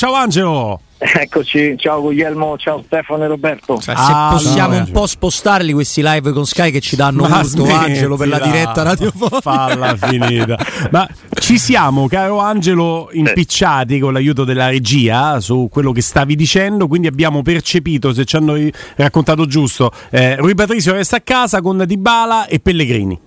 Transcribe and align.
Ciao 0.00 0.14
Angelo! 0.14 0.80
Eccoci, 0.96 1.74
ciao 1.76 2.00
Guglielmo, 2.00 2.56
ciao 2.56 2.80
Stefano 2.86 3.24
e 3.24 3.26
Roberto. 3.26 3.80
Cioè, 3.80 3.96
se 3.96 4.00
ah, 4.00 4.28
possiamo 4.30 4.74
no, 4.74 4.84
un 4.84 4.90
po' 4.92 5.08
spostarli 5.08 5.72
questi 5.72 6.02
live 6.04 6.30
con 6.30 6.46
Sky 6.46 6.70
che 6.70 6.78
ci 6.78 6.94
danno 6.94 7.26
Ma 7.26 7.40
urto 7.40 7.64
Angelo 7.64 8.14
per 8.14 8.28
la 8.28 8.38
diretta 8.38 8.84
radiofonica. 8.84 9.40
Falla 9.40 9.96
finita. 9.96 10.56
Ma 10.92 11.04
ci 11.40 11.58
siamo, 11.58 12.06
caro 12.06 12.38
Angelo, 12.38 13.08
impicciati 13.10 13.94
sì. 13.94 13.98
con 13.98 14.12
l'aiuto 14.12 14.44
della 14.44 14.68
regia 14.68 15.40
su 15.40 15.68
quello 15.68 15.90
che 15.90 16.00
stavi 16.02 16.36
dicendo, 16.36 16.86
quindi 16.86 17.08
abbiamo 17.08 17.42
percepito, 17.42 18.12
se 18.12 18.24
ci 18.24 18.36
hanno 18.36 18.54
raccontato 18.94 19.46
giusto, 19.46 19.90
eh, 20.10 20.36
Rui 20.36 20.54
Patrizio 20.54 20.92
resta 20.92 21.16
a 21.16 21.22
casa 21.22 21.60
con 21.60 21.82
Dybala 21.84 22.46
e 22.46 22.60
Pellegrini. 22.60 23.26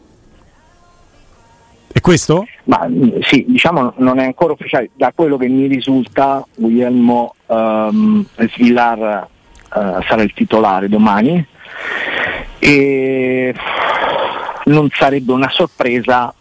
È 2.02 2.04
questo? 2.04 2.48
Ma 2.64 2.90
sì, 3.22 3.46
diciamo 3.48 3.94
non 3.98 4.18
è 4.18 4.26
ancora 4.26 4.54
ufficiale. 4.54 4.90
Da 4.96 5.12
quello 5.14 5.38
che 5.38 5.48
mi 5.48 5.68
risulta, 5.68 6.44
Guglielmo 6.56 7.36
um, 7.46 8.26
Svillar 8.56 9.28
uh, 9.76 10.02
sarà 10.08 10.24
il 10.24 10.34
titolare 10.34 10.90
domani 10.90 11.46
e 12.58 13.54
non 14.66 14.90
sarebbe 14.92 15.32
una 15.32 15.50
sorpresa 15.52 16.34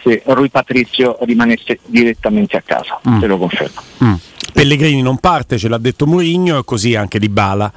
se 0.00 0.22
Rui 0.24 0.50
Patrizio 0.50 1.18
rimanesse 1.22 1.80
direttamente 1.86 2.56
a 2.56 2.62
casa, 2.64 3.00
mm. 3.08 3.18
te 3.18 3.26
lo 3.26 3.38
confermo. 3.38 3.80
Mm. 4.04 4.14
Pellegrini 4.52 5.02
non 5.02 5.18
parte, 5.18 5.58
ce 5.58 5.68
l'ha 5.68 5.78
detto 5.78 6.06
Mourinho 6.06 6.58
e 6.58 6.64
così 6.64 6.94
anche 6.94 7.18
Di 7.18 7.28
Bala 7.28 7.72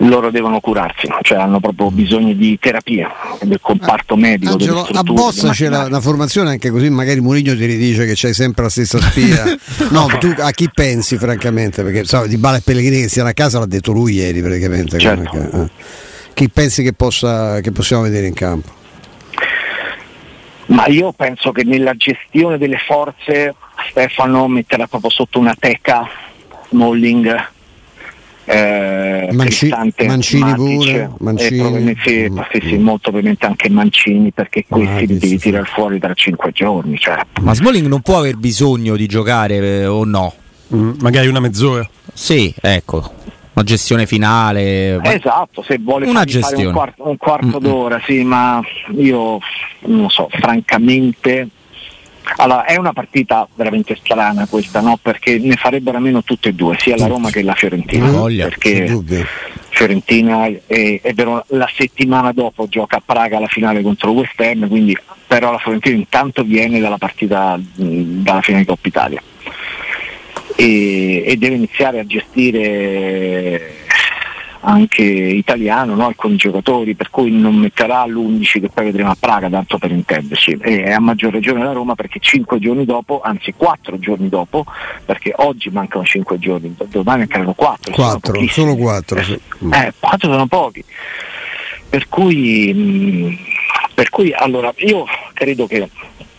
loro 0.00 0.30
devono 0.30 0.60
curarsi, 0.60 1.08
cioè 1.22 1.38
hanno 1.38 1.60
proprio 1.60 1.90
bisogno 1.90 2.32
di 2.32 2.58
terapia 2.58 3.10
del 3.42 3.60
comparto 3.60 4.16
medico. 4.16 4.52
Angelo, 4.52 4.86
a 4.90 5.02
Bossa 5.02 5.50
c'è 5.50 5.68
la, 5.68 5.88
la, 5.88 6.00
formazione 6.00 6.50
anche 6.50 6.70
così 6.70 6.88
magari 6.88 7.20
Mourinho 7.20 7.54
ti 7.54 7.66
ridice 7.66 8.06
che 8.06 8.12
c'hai 8.14 8.32
sempre 8.32 8.64
la 8.64 8.70
stessa 8.70 8.98
spia. 8.98 9.44
no, 9.90 10.06
tu 10.18 10.32
a 10.38 10.50
chi 10.52 10.70
pensi 10.72 11.18
francamente? 11.18 11.82
Perché 11.82 12.04
so, 12.04 12.26
Di 12.26 12.38
Bala 12.38 12.56
e 12.56 12.62
Pellegrini 12.62 13.02
che 13.02 13.08
siano 13.08 13.28
a 13.28 13.32
casa 13.32 13.58
l'ha 13.58 13.66
detto 13.66 13.92
lui 13.92 14.14
ieri 14.14 14.40
praticamente. 14.40 14.98
Certo. 14.98 15.30
Che, 15.30 15.62
eh. 15.62 15.68
Chi 16.32 16.48
pensi 16.48 16.82
che, 16.82 16.94
possa, 16.94 17.60
che 17.60 17.70
possiamo 17.70 18.02
vedere 18.02 18.26
in 18.26 18.34
campo? 18.34 18.78
Ma 20.66 20.86
io 20.86 21.12
penso 21.12 21.52
che 21.52 21.64
nella 21.64 21.94
gestione 21.94 22.56
delle 22.56 22.78
forze 22.78 23.54
Stefano 23.90 24.46
metterà 24.46 24.86
proprio 24.86 25.10
sotto 25.10 25.38
una 25.38 25.54
teca 25.58 26.08
Smalling 26.70 27.48
eh, 28.50 29.28
Manci- 29.32 29.68
Mancini 29.68 30.40
Matic, 30.40 30.56
pure 30.56 31.10
Mancini. 31.18 31.96
Sì, 32.02 32.28
mm. 32.28 32.38
sì, 32.50 32.60
sì, 32.68 32.76
molto 32.78 33.02
probabilmente 33.02 33.46
anche 33.46 33.68
Mancini 33.70 34.32
perché 34.32 34.64
questi 34.68 35.06
li 35.06 35.18
devi 35.18 35.38
tirare 35.38 35.66
fuori 35.66 36.00
tra 36.00 36.12
cinque 36.14 36.50
giorni 36.50 36.98
cioè. 36.98 37.20
ma 37.42 37.54
Smalling 37.54 37.86
non 37.86 38.00
può 38.00 38.18
aver 38.18 38.36
bisogno 38.36 38.96
di 38.96 39.06
giocare 39.06 39.56
eh, 39.56 39.86
o 39.86 40.04
no? 40.04 40.34
Mm, 40.74 40.94
magari 41.00 41.28
una 41.28 41.38
mezz'ora 41.40 41.88
sì 42.12 42.52
ecco 42.60 43.18
una 43.52 43.64
gestione 43.64 44.06
finale 44.06 45.00
esatto 45.02 45.62
se 45.62 45.78
vuole 45.78 46.06
una 46.06 46.24
gestione. 46.24 46.66
un 46.66 46.72
quarto, 46.72 47.08
un 47.08 47.16
quarto 47.16 47.58
mm. 47.60 47.62
d'ora 47.62 48.00
sì 48.04 48.24
ma 48.24 48.60
io 48.96 49.38
non 49.86 50.08
so 50.08 50.28
francamente 50.30 51.48
allora, 52.36 52.64
è 52.64 52.76
una 52.76 52.92
partita 52.92 53.46
veramente 53.54 53.96
strana 53.96 54.46
questa, 54.46 54.80
no? 54.80 54.98
perché 55.00 55.38
ne 55.38 55.56
farebbero 55.56 55.96
a 55.96 56.00
meno 56.00 56.22
tutte 56.22 56.50
e 56.50 56.52
due, 56.52 56.76
sia 56.78 56.96
la 56.96 57.06
Roma 57.06 57.30
che 57.30 57.42
la 57.42 57.54
Fiorentina. 57.54 58.10
Voglia, 58.10 58.44
perché 58.48 58.86
Fiorentina 59.70 60.46
è, 60.46 61.00
è, 61.02 61.12
vero, 61.12 61.44
la 61.48 61.68
settimana 61.72 62.32
dopo 62.32 62.66
gioca 62.68 62.96
a 62.96 63.02
Praga 63.04 63.38
la 63.38 63.46
finale 63.46 63.82
contro 63.82 64.10
West 64.10 64.40
Ham, 64.40 64.68
quindi 64.68 64.96
però 65.26 65.52
la 65.52 65.58
Fiorentina 65.58 65.96
intanto 65.96 66.42
viene 66.42 66.80
dalla 66.80 66.98
partita 66.98 67.58
dalla 67.58 68.40
finale 68.42 68.64
Coppa 68.64 68.88
Italia 68.88 69.22
e, 70.56 71.22
e 71.24 71.36
deve 71.36 71.54
iniziare 71.54 72.00
a 72.00 72.06
gestire 72.06 73.74
anche 74.62 75.02
italiano, 75.02 75.94
no? 75.94 76.06
alcuni 76.06 76.36
giocatori, 76.36 76.94
per 76.94 77.10
cui 77.10 77.30
non 77.30 77.54
metterà 77.54 78.04
l'11 78.06 78.60
che 78.60 78.68
poi 78.68 78.84
vedremo 78.86 79.10
a 79.10 79.16
Praga, 79.18 79.48
tanto 79.48 79.78
per 79.78 79.90
intenderci, 79.90 80.58
e 80.60 80.92
a 80.92 81.00
maggior 81.00 81.32
ragione 81.32 81.64
la 81.64 81.72
Roma 81.72 81.94
perché 81.94 82.18
5 82.18 82.58
giorni 82.58 82.84
dopo, 82.84 83.20
anzi 83.22 83.54
4 83.56 83.98
giorni 83.98 84.28
dopo, 84.28 84.64
perché 85.04 85.32
oggi 85.36 85.70
mancano 85.70 86.04
5 86.04 86.38
giorni, 86.38 86.74
domani 86.88 87.20
mancano 87.20 87.54
4. 87.54 87.92
4, 87.92 88.46
solo 88.48 88.76
4. 88.76 89.22
Sì. 89.22 89.40
Eh, 89.72 89.92
4 89.98 90.30
sono 90.30 90.46
pochi. 90.46 90.84
Per 91.88 92.08
cui, 92.08 92.72
mh, 92.72 92.80
mm, 92.80 93.34
per 93.94 94.10
cui 94.10 94.32
allora 94.32 94.72
io 94.78 95.04
credo 95.32 95.66
che 95.66 95.88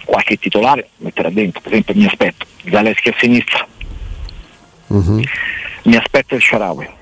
qualche 0.05 0.37
titolare 0.37 0.89
metterà 0.97 1.29
dentro, 1.29 1.61
per 1.61 1.71
esempio 1.71 1.95
mi 1.95 2.05
aspetto 2.05 2.45
Zaleschi 2.69 3.09
a 3.09 3.15
sinistra, 3.17 3.67
uh-huh. 4.87 5.21
mi 5.83 5.95
aspetto 5.95 6.35
il 6.35 6.41
Sharawi 6.41 6.99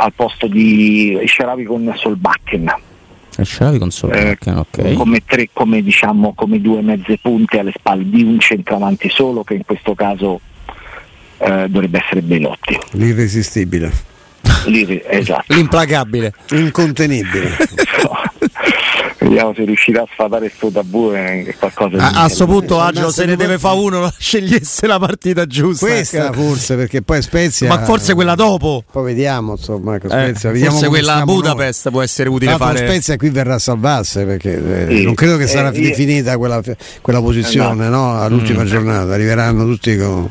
al 0.00 0.12
posto 0.14 0.46
di 0.46 1.20
Sharawi 1.26 1.64
con 1.64 1.92
Solbakken. 1.94 2.74
Sharawi 3.42 3.78
con 3.78 3.90
Solbakken, 3.90 4.54
eh, 4.54 4.58
ok. 4.58 4.92
Come, 4.94 5.22
tre, 5.24 5.50
come, 5.52 5.82
diciamo, 5.82 6.32
come 6.34 6.60
due 6.60 6.80
mezze 6.80 7.18
punte 7.20 7.58
alle 7.58 7.72
spalle 7.76 8.08
di 8.08 8.22
un 8.22 8.40
centravanti 8.40 9.10
solo 9.10 9.44
che 9.44 9.54
in 9.54 9.64
questo 9.64 9.94
caso 9.94 10.40
eh, 11.38 11.66
dovrebbe 11.68 11.98
essere 12.02 12.22
Belotti. 12.22 12.78
L'irresistibile. 12.92 13.92
L'irre- 14.66 15.06
esatto. 15.08 15.54
L'implacabile. 15.54 16.32
Incontenibile. 16.50 17.56
vediamo 19.30 19.54
se 19.54 19.64
riuscirà 19.64 20.02
a 20.02 20.08
sfatare 20.12 20.48
questo 20.48 20.70
tabù 20.70 21.12
e 21.12 21.54
qualcosa 21.56 21.96
di 21.96 22.02
a 22.02 22.22
questo 22.24 22.46
punto 22.46 22.80
Angelo 22.80 23.12
se 23.12 23.24
ne 23.26 23.36
deve 23.36 23.58
fare 23.58 23.78
uno 23.78 24.10
scegliesse 24.18 24.86
la 24.88 24.98
partita 24.98 25.46
giusta 25.46 25.86
questa 25.86 26.32
forse 26.32 26.74
perché 26.74 27.02
poi 27.02 27.22
Spezia 27.22 27.68
ma 27.68 27.84
forse 27.84 28.14
quella 28.14 28.34
dopo 28.34 28.82
poi 28.90 29.04
vediamo 29.04 29.52
insomma 29.52 29.94
ecco, 29.94 30.08
Spezia, 30.08 30.48
eh, 30.48 30.52
vediamo 30.52 30.72
forse 30.72 30.88
quella 30.88 31.22
Budapest 31.24 31.84
noi. 31.84 31.92
può 31.92 32.02
essere 32.02 32.28
utile 32.28 32.50
Tanto 32.50 32.64
fare 32.64 32.78
Spezia 32.78 33.16
qui 33.16 33.30
verrà 33.30 33.54
a 33.54 33.58
salvarsi 33.58 34.24
perché 34.24 34.88
eh, 34.88 34.96
sì. 34.96 35.04
non 35.04 35.14
credo 35.14 35.36
che 35.36 35.46
sarà 35.46 35.70
eh, 35.70 35.80
definita 35.80 36.36
quella, 36.36 36.60
quella 37.00 37.20
posizione 37.20 37.86
esatto. 37.86 37.96
no, 37.96 38.20
all'ultima 38.20 38.64
mm. 38.64 38.66
giornata 38.66 39.12
arriveranno 39.12 39.64
tutti 39.64 39.96
con 39.96 40.28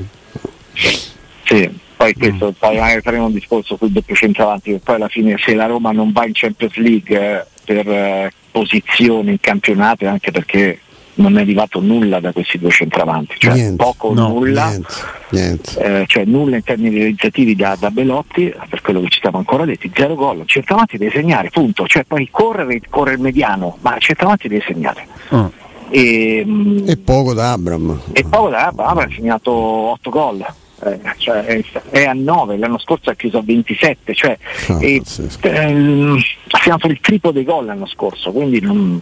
sì 1.46 1.70
poi 1.96 2.14
questo 2.14 2.48
mm. 2.48 2.60
poi 2.60 3.02
faremo 3.02 3.26
un 3.28 3.34
discorso 3.34 3.78
sul 3.78 3.92
doppio 3.92 4.16
centravanti 4.16 4.72
che 4.72 4.80
poi 4.84 4.96
alla 4.96 5.08
fine 5.08 5.36
se 5.38 5.54
la 5.56 5.68
Roma 5.68 5.92
non 5.92 6.12
va 6.12 6.26
in 6.26 6.34
Champions 6.34 6.76
League 6.76 7.18
eh, 7.18 7.46
per 7.64 7.88
eh, 7.88 8.32
posizione 8.52 9.32
in 9.32 9.40
campionato 9.40 10.08
anche 10.08 10.32
perché 10.32 10.80
non 11.16 11.38
è 11.38 11.42
arrivato 11.42 11.80
nulla 11.80 12.20
da 12.20 12.32
questi 12.32 12.58
due 12.58 12.70
centravanti, 12.70 13.36
cioè 13.38 13.54
niente, 13.54 13.84
poco 13.84 14.08
o 14.08 14.14
no, 14.14 14.30
nulla, 14.30 14.70
niente, 14.70 14.94
niente. 15.30 16.02
Eh, 16.02 16.06
cioè 16.08 16.24
nulla 16.26 16.56
in 16.56 16.64
termini 16.64 16.96
realizzativi 16.96 17.56
da, 17.56 17.76
da, 17.78 17.92
Belotti, 17.92 18.54
per 18.70 18.82
quello 18.82 19.02
che 19.02 19.10
ci 19.10 19.20
siamo 19.20 19.38
ancora 19.38 19.66
detti, 19.66 19.92
zero 19.94 20.16
gol, 20.16 20.44
centravanti 20.46 20.98
deve 20.98 21.12
segnare, 21.12 21.50
punto, 21.50 21.86
cioè 21.88 22.04
poi 22.06 22.28
correre, 22.32 22.80
corre 22.90 23.14
il 23.14 23.20
mediano, 23.20 23.78
ma 23.82 23.98
centravanti 24.00 24.48
deve 24.48 24.64
segnare. 24.66 25.08
Oh. 25.30 25.52
E, 25.90 26.44
mm, 26.46 26.88
e, 26.88 26.98
poco 26.98 27.34
da 27.34 27.52
Abram. 27.52 28.00
E 28.14 28.24
poco 28.24 28.50
da 28.50 28.68
Abram, 28.68 28.88
Abram 28.88 29.10
ha 29.10 29.14
segnato 29.14 29.52
8 29.52 30.10
gol 30.10 30.46
eh, 30.84 31.00
cioè 31.18 31.64
è, 31.90 32.04
a 32.06 32.14
9, 32.14 32.58
l'anno 32.58 32.80
scorso 32.80 33.10
ha 33.10 33.14
chiuso 33.14 33.40
a 33.40 33.44
27, 33.44 34.14
cioè 34.14 34.38
oh, 34.70 34.82
e, 34.82 35.02
ehm, 35.42 36.22
ha 36.52 36.60
segnato 36.62 36.88
il 36.88 37.00
triplo 37.00 37.32
dei 37.32 37.44
gol 37.44 37.66
l'anno 37.66 37.88
scorso, 37.88 38.32
quindi 38.32 38.60
non, 38.62 39.02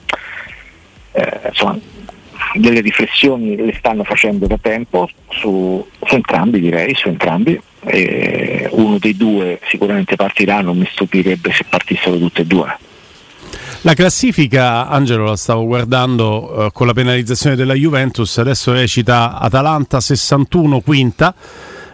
eh, 1.11 1.39
insomma, 1.47 1.79
delle 2.53 2.81
riflessioni 2.81 3.55
le 3.55 3.73
stanno 3.77 4.03
facendo 4.03 4.47
da 4.47 4.57
tempo 4.57 5.09
su, 5.29 5.85
su 6.05 6.15
entrambi 6.15 6.59
direi, 6.59 6.93
su 6.95 7.07
entrambi. 7.07 7.59
E 7.89 8.67
uno 8.71 8.97
dei 8.97 9.15
due 9.15 9.59
sicuramente 9.69 10.15
partirà, 10.15 10.61
non 10.61 10.77
mi 10.77 10.87
stupirebbe 10.91 11.51
se 11.51 11.63
partissero 11.69 12.17
tutte 12.17 12.41
e 12.41 12.45
due. 12.45 12.77
La 13.81 13.93
classifica, 13.93 14.87
Angelo, 14.89 15.25
la 15.25 15.35
stavo 15.35 15.65
guardando 15.65 16.65
eh, 16.65 16.69
con 16.73 16.87
la 16.87 16.93
penalizzazione 16.93 17.55
della 17.55 17.75
Juventus, 17.75 18.39
adesso 18.39 18.73
recita 18.73 19.37
Atalanta 19.37 20.01
61 20.01 20.81
quinta, 20.81 21.33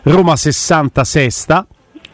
Roma 0.03 0.35
60 0.37 1.03
sesta. 1.03 1.67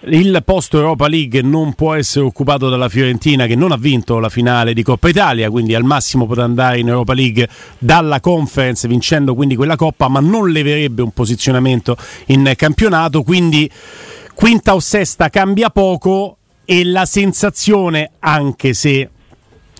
Il 0.05 0.41
posto 0.43 0.77
Europa 0.77 1.07
League 1.07 1.41
non 1.41 1.75
può 1.75 1.93
essere 1.93 2.25
occupato 2.25 2.67
dalla 2.69 2.89
Fiorentina 2.89 3.45
che 3.45 3.55
non 3.55 3.71
ha 3.71 3.77
vinto 3.77 4.17
la 4.17 4.29
finale 4.29 4.73
di 4.73 4.81
Coppa 4.81 5.07
Italia, 5.07 5.51
quindi 5.51 5.75
al 5.75 5.83
massimo 5.83 6.25
potrà 6.25 6.45
andare 6.45 6.79
in 6.79 6.87
Europa 6.87 7.13
League 7.13 7.47
dalla 7.77 8.19
conference 8.19 8.87
vincendo 8.87 9.35
quindi 9.35 9.55
quella 9.55 9.75
Coppa, 9.75 10.07
ma 10.07 10.19
non 10.19 10.49
leverebbe 10.49 11.03
un 11.03 11.11
posizionamento 11.11 11.95
in 12.27 12.51
campionato, 12.55 13.21
quindi 13.21 13.69
quinta 14.33 14.73
o 14.73 14.79
sesta 14.79 15.29
cambia 15.29 15.69
poco 15.69 16.37
e 16.65 16.83
la 16.85 17.05
sensazione, 17.05 18.11
anche 18.19 18.73
se 18.73 19.09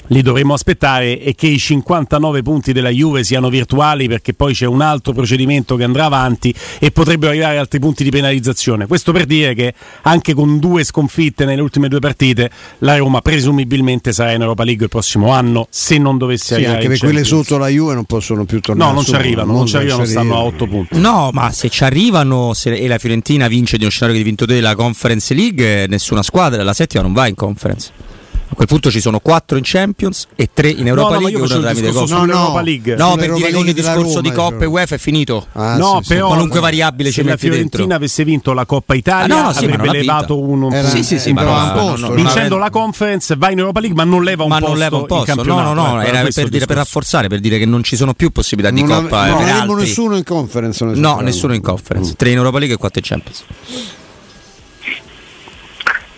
li 0.09 0.21
dovremo 0.21 0.53
aspettare 0.53 1.19
e 1.19 1.35
che 1.35 1.47
i 1.47 1.57
59 1.57 2.41
punti 2.41 2.73
della 2.73 2.89
Juve 2.89 3.23
siano 3.23 3.49
virtuali 3.49 4.07
perché 4.07 4.33
poi 4.33 4.53
c'è 4.53 4.65
un 4.65 4.81
altro 4.81 5.13
procedimento 5.13 5.75
che 5.75 5.83
andrà 5.83 6.05
avanti 6.05 6.53
e 6.79 6.91
potrebbero 6.91 7.31
arrivare 7.31 7.57
altri 7.57 7.79
punti 7.79 8.03
di 8.03 8.09
penalizzazione. 8.09 8.87
Questo 8.87 9.11
per 9.11 9.25
dire 9.25 9.53
che 9.53 9.73
anche 10.03 10.33
con 10.33 10.59
due 10.59 10.83
sconfitte 10.83 11.45
nelle 11.45 11.61
ultime 11.61 11.87
due 11.87 11.99
partite 11.99 12.49
la 12.79 12.97
Roma 12.97 13.21
presumibilmente 13.21 14.11
sarà 14.13 14.31
in 14.31 14.41
Europa 14.41 14.63
League 14.63 14.83
il 14.83 14.89
prossimo 14.89 15.31
anno 15.31 15.67
se 15.69 15.97
non 15.97 16.17
dovesse 16.17 16.45
sì, 16.45 16.53
arrivare 16.53 16.75
anche 16.75 16.85
in 16.85 16.91
per 16.91 16.99
quelle 16.99 17.23
sotto 17.23 17.57
la 17.57 17.67
Juve 17.67 17.93
non 17.93 18.05
possono 18.05 18.45
più 18.45 18.59
tornare 18.59 18.89
No, 18.89 18.95
non 18.95 19.05
ci 19.05 19.15
arrivano, 19.15 19.53
non 19.53 19.67
ci 19.67 19.75
arrivano, 19.75 20.05
stanno 20.05 20.35
a 20.35 20.43
8 20.43 20.67
punti. 20.67 20.99
No, 20.99 21.29
ma 21.33 21.51
se 21.51 21.69
ci 21.69 21.83
arrivano 21.83 22.53
se, 22.53 22.73
e 22.73 22.87
la 22.87 22.97
Fiorentina 22.97 23.47
vince 23.47 23.77
di 23.77 23.83
uno 23.83 23.91
scenario 23.91 24.15
che 24.15 24.21
hai 24.21 24.27
vinto 24.27 24.45
te 24.45 24.59
la 24.61 24.75
Conference 24.75 25.33
League, 25.33 25.87
nessuna 25.87 26.23
squadra, 26.23 26.63
la 26.63 26.73
settima 26.73 27.03
non 27.03 27.13
va 27.13 27.27
in 27.27 27.35
Conference. 27.35 28.08
A 28.51 28.55
quel 28.55 28.67
punto 28.67 28.89
ci 28.89 28.99
sono 28.99 29.19
4 29.19 29.57
in 29.57 29.63
Champions 29.63 30.25
e 30.35 30.49
3 30.51 30.69
in 30.69 30.87
Europa 30.87 31.09
no, 31.09 31.15
no, 31.15 31.21
ma 31.21 31.29
League 31.29 31.43
il 31.55 31.61
tramite 31.61 31.81
discorso 31.87 32.15
Coppa. 32.15 32.25
No, 32.25 32.47
no. 32.53 32.61
League. 32.61 32.95
No, 32.95 33.15
per 33.15 33.33
dire 33.33 33.51
che 33.51 33.51
della 33.51 33.71
discorso 33.73 34.21
di 34.21 34.29
Roma, 34.29 34.41
Coppa 34.41 34.63
e. 34.63 34.65
UEFA 34.65 34.95
è 34.95 34.97
finito. 34.97 35.47
Ah, 35.53 35.77
no, 35.77 35.99
sì, 36.01 36.07
però 36.13 36.27
Qualunque 36.27 36.59
variabile 36.59 37.11
se 37.11 37.21
la 37.23 37.37
Fiorentina 37.37 37.75
dentro. 37.77 37.95
avesse 37.95 38.23
vinto 38.23 38.53
la 38.53 38.65
Coppa 38.65 38.95
Italia 38.95 39.35
Ah, 39.35 39.39
no, 39.39 39.45
no, 39.45 39.53
sì, 39.53 39.65
ma 39.67 39.73
avrebbe 39.75 39.85
non 39.85 39.95
levato 39.97 40.39
uno 40.39 40.71
Era- 40.71 40.89
Sì, 40.89 41.03
sì, 41.03 41.19
sì, 41.19 41.31
ma 41.31 41.41
però 41.41 41.53
no, 41.59 41.73
no, 41.73 41.95
no, 41.95 42.07
non 42.07 42.15
vincendo 42.15 42.57
la 42.57 42.69
conference 42.71 43.35
va 43.37 43.51
in 43.51 43.59
Europa 43.59 43.79
League 43.81 43.95
ma 43.95 44.03
non 44.03 44.23
leva 44.23 44.43
un 44.43 44.49
ma 44.49 44.55
posto 44.57 44.69
non 44.71 44.79
leva 44.79 44.95
un 44.95 45.01
in 45.03 45.07
posto. 45.07 45.43
No, 45.43 45.61
no, 45.61 45.73
no, 45.73 46.01
eh, 46.01 46.07
era 46.07 46.27
per, 46.33 46.49
dire, 46.49 46.65
per 46.65 46.75
rafforzare, 46.77 47.27
per 47.27 47.39
dire 47.39 47.59
che 47.59 47.65
non 47.65 47.83
ci 47.83 47.95
sono 47.95 48.13
più 48.15 48.31
possibilità 48.31 48.73
di 48.73 48.81
Non 48.81 49.03
Coppa. 49.03 49.27
no, 49.27 49.39
eh, 49.41 49.49
avremmo 49.49 49.75
nessuno 49.75 50.15
in 50.17 50.23
conference. 50.23 50.83
non 50.83 50.95
No, 50.99 51.19
nessuno 51.19 51.53
in 51.53 51.61
Conference. 51.61 52.15
3 52.17 52.29
in 52.31 52.37
Europa 52.37 52.57
League 52.57 52.75
e 52.75 52.79
4 52.79 52.99
in 52.99 53.05
Champions. 53.07 53.43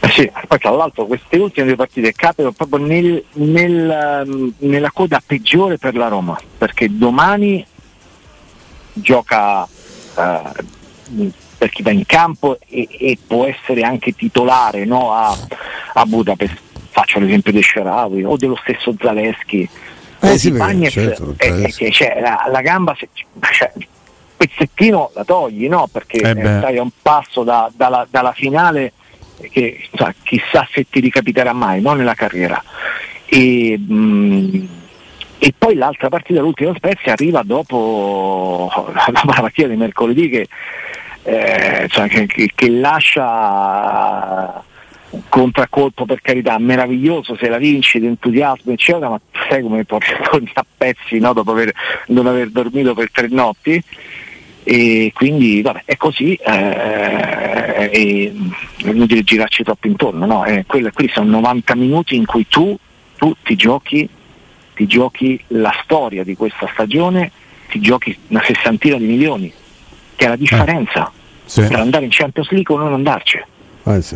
Eh 0.03 0.09
sì, 0.09 0.31
poi 0.48 0.57
tra 0.57 0.71
l'altro 0.71 1.06
queste 1.06 1.38
ultime 1.38 1.68
due 1.68 1.75
partite 1.75 2.12
capitano 2.13 2.51
proprio 2.53 2.83
nel- 2.83 3.24
nel, 3.33 3.89
ehm, 3.89 4.53
nella 4.59 4.89
coda 4.92 5.21
peggiore 5.24 5.77
per 5.77 5.95
la 5.95 6.07
Roma, 6.07 6.36
perché 6.57 6.88
domani 6.89 7.63
gioca 8.94 9.63
eh, 10.18 10.42
per 11.57 11.69
chi 11.69 11.83
va 11.83 11.92
in 11.92 12.06
campo 12.07 12.57
e, 12.68 12.88
e 12.89 13.18
può 13.25 13.45
essere 13.45 13.83
anche 13.83 14.13
titolare 14.13 14.86
no, 14.86 15.13
a, 15.13 15.38
a 15.94 16.06
Budapest. 16.06 16.57
Faccio 16.89 17.19
l'esempio 17.19 17.51
di 17.51 17.62
Sharawi 17.62 18.24
o 18.24 18.36
dello 18.38 18.57
stesso 18.63 18.95
Zaleschi. 19.00 19.69
Eh 20.19 20.31
o 20.31 20.38
sì, 20.38 20.51
Bagnez, 20.51 20.92
certo, 20.92 21.36
eh, 21.38 21.74
eh, 21.77 21.92
cioè, 21.92 22.19
la, 22.19 22.48
la 22.51 22.62
gamba 22.62 22.95
se, 23.00 23.07
cioè, 23.53 23.71
pezzettino 24.36 25.12
la 25.13 25.24
togli, 25.24 25.68
no? 25.68 25.88
Perché 25.92 26.18
Eh 26.18 26.30
eh, 26.31 26.57
stai 26.57 26.77
a 26.77 26.81
un 26.81 26.89
passo 27.01 27.44
da- 27.44 27.71
dalla, 27.74 28.06
dalla 28.09 28.33
finale 28.33 28.94
che 29.51 29.88
sa, 29.95 30.13
chissà 30.23 30.67
se 30.71 30.85
ti 30.89 30.99
ricapiterà 30.99 31.53
mai, 31.53 31.81
no? 31.81 31.93
Nella 31.93 32.13
carriera. 32.13 32.61
E, 33.25 33.77
mh, 33.77 34.67
e 35.39 35.53
poi 35.57 35.75
l'altra 35.75 36.09
partita, 36.09 36.41
l'ultima 36.41 36.73
Spezia, 36.75 37.13
arriva 37.13 37.41
dopo, 37.43 38.69
la 38.93 39.33
partita 39.41 39.67
di 39.67 39.75
mercoledì 39.75 40.29
che, 40.29 40.47
eh, 41.23 41.88
cioè, 41.89 42.07
che, 42.07 42.25
che- 42.27 42.51
che 42.53 42.69
lascia 42.69 44.63
contraccolpo 45.27 46.05
per 46.05 46.21
carità 46.21 46.57
meraviglioso 46.57 47.35
se 47.35 47.49
la 47.49 47.57
vinci 47.57 47.99
d'entusiasmo 47.99 48.71
eccetera 48.71 49.09
ma 49.09 49.19
sai 49.49 49.61
come 49.61 49.83
porti 49.83 50.09
a 50.53 50.65
pezzi 50.77 51.19
no? 51.19 51.33
dopo 51.33 51.51
aver, 51.51 51.73
non 52.07 52.27
aver 52.27 52.49
dormito 52.49 52.93
per 52.93 53.11
tre 53.11 53.27
notti 53.29 53.83
e 54.63 55.12
quindi 55.13 55.62
vabbè, 55.62 55.84
è 55.86 55.98
così 55.98 56.34
eh, 56.36 57.90
e, 57.92 58.34
è 58.84 58.90
inutile 58.90 59.24
girarci 59.24 59.63
troppo 59.63 59.88
intorno 59.88 60.25
no? 60.25 60.46
Eh, 60.46 60.66
quelli, 60.68 60.90
quelli 60.92 61.10
sono 61.13 61.30
90 61.31 61.75
minuti 61.75 62.16
in 62.16 62.25
cui 62.25 62.48
tu, 62.48 62.78
tu 63.18 63.36
ti 63.44 63.56
giochi 63.56 64.08
ti 64.75 64.86
giochi 64.88 65.42
la 65.48 65.74
storia 65.84 66.24
di 66.24 66.36
questa 66.36 66.69
stagione 66.74 67.31
ti 67.69 67.80
giochi 67.80 68.16
una 68.28 68.44
sessantina 68.44 68.98
di 68.98 69.06
milioni 69.06 69.52
che 70.16 70.25
è 70.25 70.28
la 70.30 70.36
differenza 70.36 71.12
Sì. 71.44 71.62
per 71.68 71.80
andare 71.80 72.06
in 72.06 72.12
Champions 72.12 72.50
League 72.52 72.74
o 72.74 72.78
non 72.78 72.94
andarci 72.94 73.44
Eh, 73.83 74.01
sì. 74.01 74.16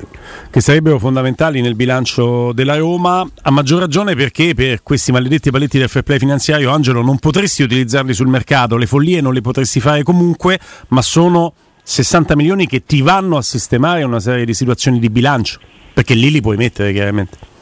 che 0.52 0.62
sarebbero 0.62 1.00
fondamentali 1.00 1.60
nel 1.60 1.76
bilancio 1.76 2.54
della 2.54 2.78
Roma, 2.78 3.28
a 3.42 3.50
maggior 3.50 3.80
ragione 3.80 4.16
perché 4.16 4.54
per 4.54 4.84
questi 4.84 5.12
maledetti 5.12 5.50
paletti 5.50 5.80
del 5.80 5.90
fair 5.90 6.04
play 6.04 6.20
finanziario, 6.20 6.72
Angelo, 6.72 7.02
non 7.02 7.18
potresti 7.18 7.64
utilizzarli 7.64 8.14
sul 8.14 8.28
mercato, 8.28 8.78
le 8.78 8.86
follie 8.86 9.22
non 9.22 9.34
le 9.34 9.42
potresti 9.42 9.80
fare 9.80 10.04
comunque, 10.04 10.60
ma 10.90 11.02
sono 11.02 11.54
60 11.82 12.36
milioni 12.36 12.68
che 12.68 12.84
ti 12.86 13.02
vanno 13.02 13.38
a 13.38 13.42
sistemare 13.42 14.04
una 14.04 14.20
serie 14.20 14.46
di 14.46 14.54
situazioni 14.54 15.00
di 15.00 15.10
bilancio, 15.10 15.60
perché 15.94 16.14
lì 16.14 16.30
li 16.30 16.42
puoi 16.42 16.58
mettere 16.58 16.92
chiaramente. 16.92 17.54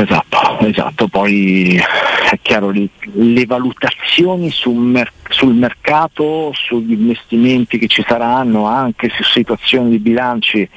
Esatto, 0.00 0.58
esatto. 0.60 1.08
Poi 1.08 1.76
è 2.30 2.38
chiaro 2.40 2.70
le, 2.70 2.88
le 3.12 3.44
valutazioni 3.44 4.50
sul, 4.50 4.80
mer- 4.80 5.12
sul 5.28 5.54
mercato, 5.54 6.52
sugli 6.54 6.92
investimenti 6.92 7.78
che 7.78 7.86
ci 7.86 8.02
saranno, 8.06 8.66
anche 8.66 9.10
su 9.10 9.22
situazioni 9.22 9.90
di 9.90 9.98
bilanci 9.98 10.68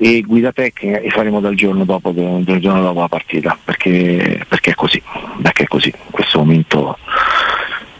e 0.00 0.20
guida 0.22 0.52
tecnica 0.52 0.98
e 0.98 1.10
faremo 1.10 1.40
dal 1.40 1.54
giorno 1.54 1.84
dopo, 1.84 2.10
dal 2.10 2.58
giorno 2.58 2.82
dopo 2.82 3.00
la 3.00 3.08
partita, 3.08 3.56
perché, 3.62 4.44
perché 4.48 4.70
è 4.72 4.74
così, 4.74 5.00
perché 5.40 5.64
è 5.64 5.66
così. 5.66 5.88
In 5.88 6.10
questo 6.10 6.38
momento 6.38 6.98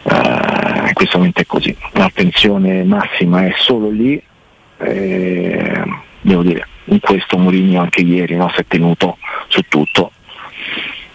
eh, 0.03 0.87
in 0.87 0.93
questo 0.93 1.17
momento 1.17 1.41
è 1.41 1.45
così. 1.45 1.75
L'attenzione 1.93 2.83
massima 2.83 3.45
è 3.45 3.53
solo 3.57 3.89
lì. 3.89 4.21
eh, 4.77 5.83
devo 6.21 6.41
dire, 6.41 6.67
in 6.85 6.99
questo 6.99 7.37
Mourinho 7.37 7.79
anche 7.79 8.01
ieri 8.01 8.35
no, 8.35 8.49
si 8.53 8.61
è 8.61 8.65
tenuto 8.67 9.17
su 9.47 9.61
tutto 9.69 10.11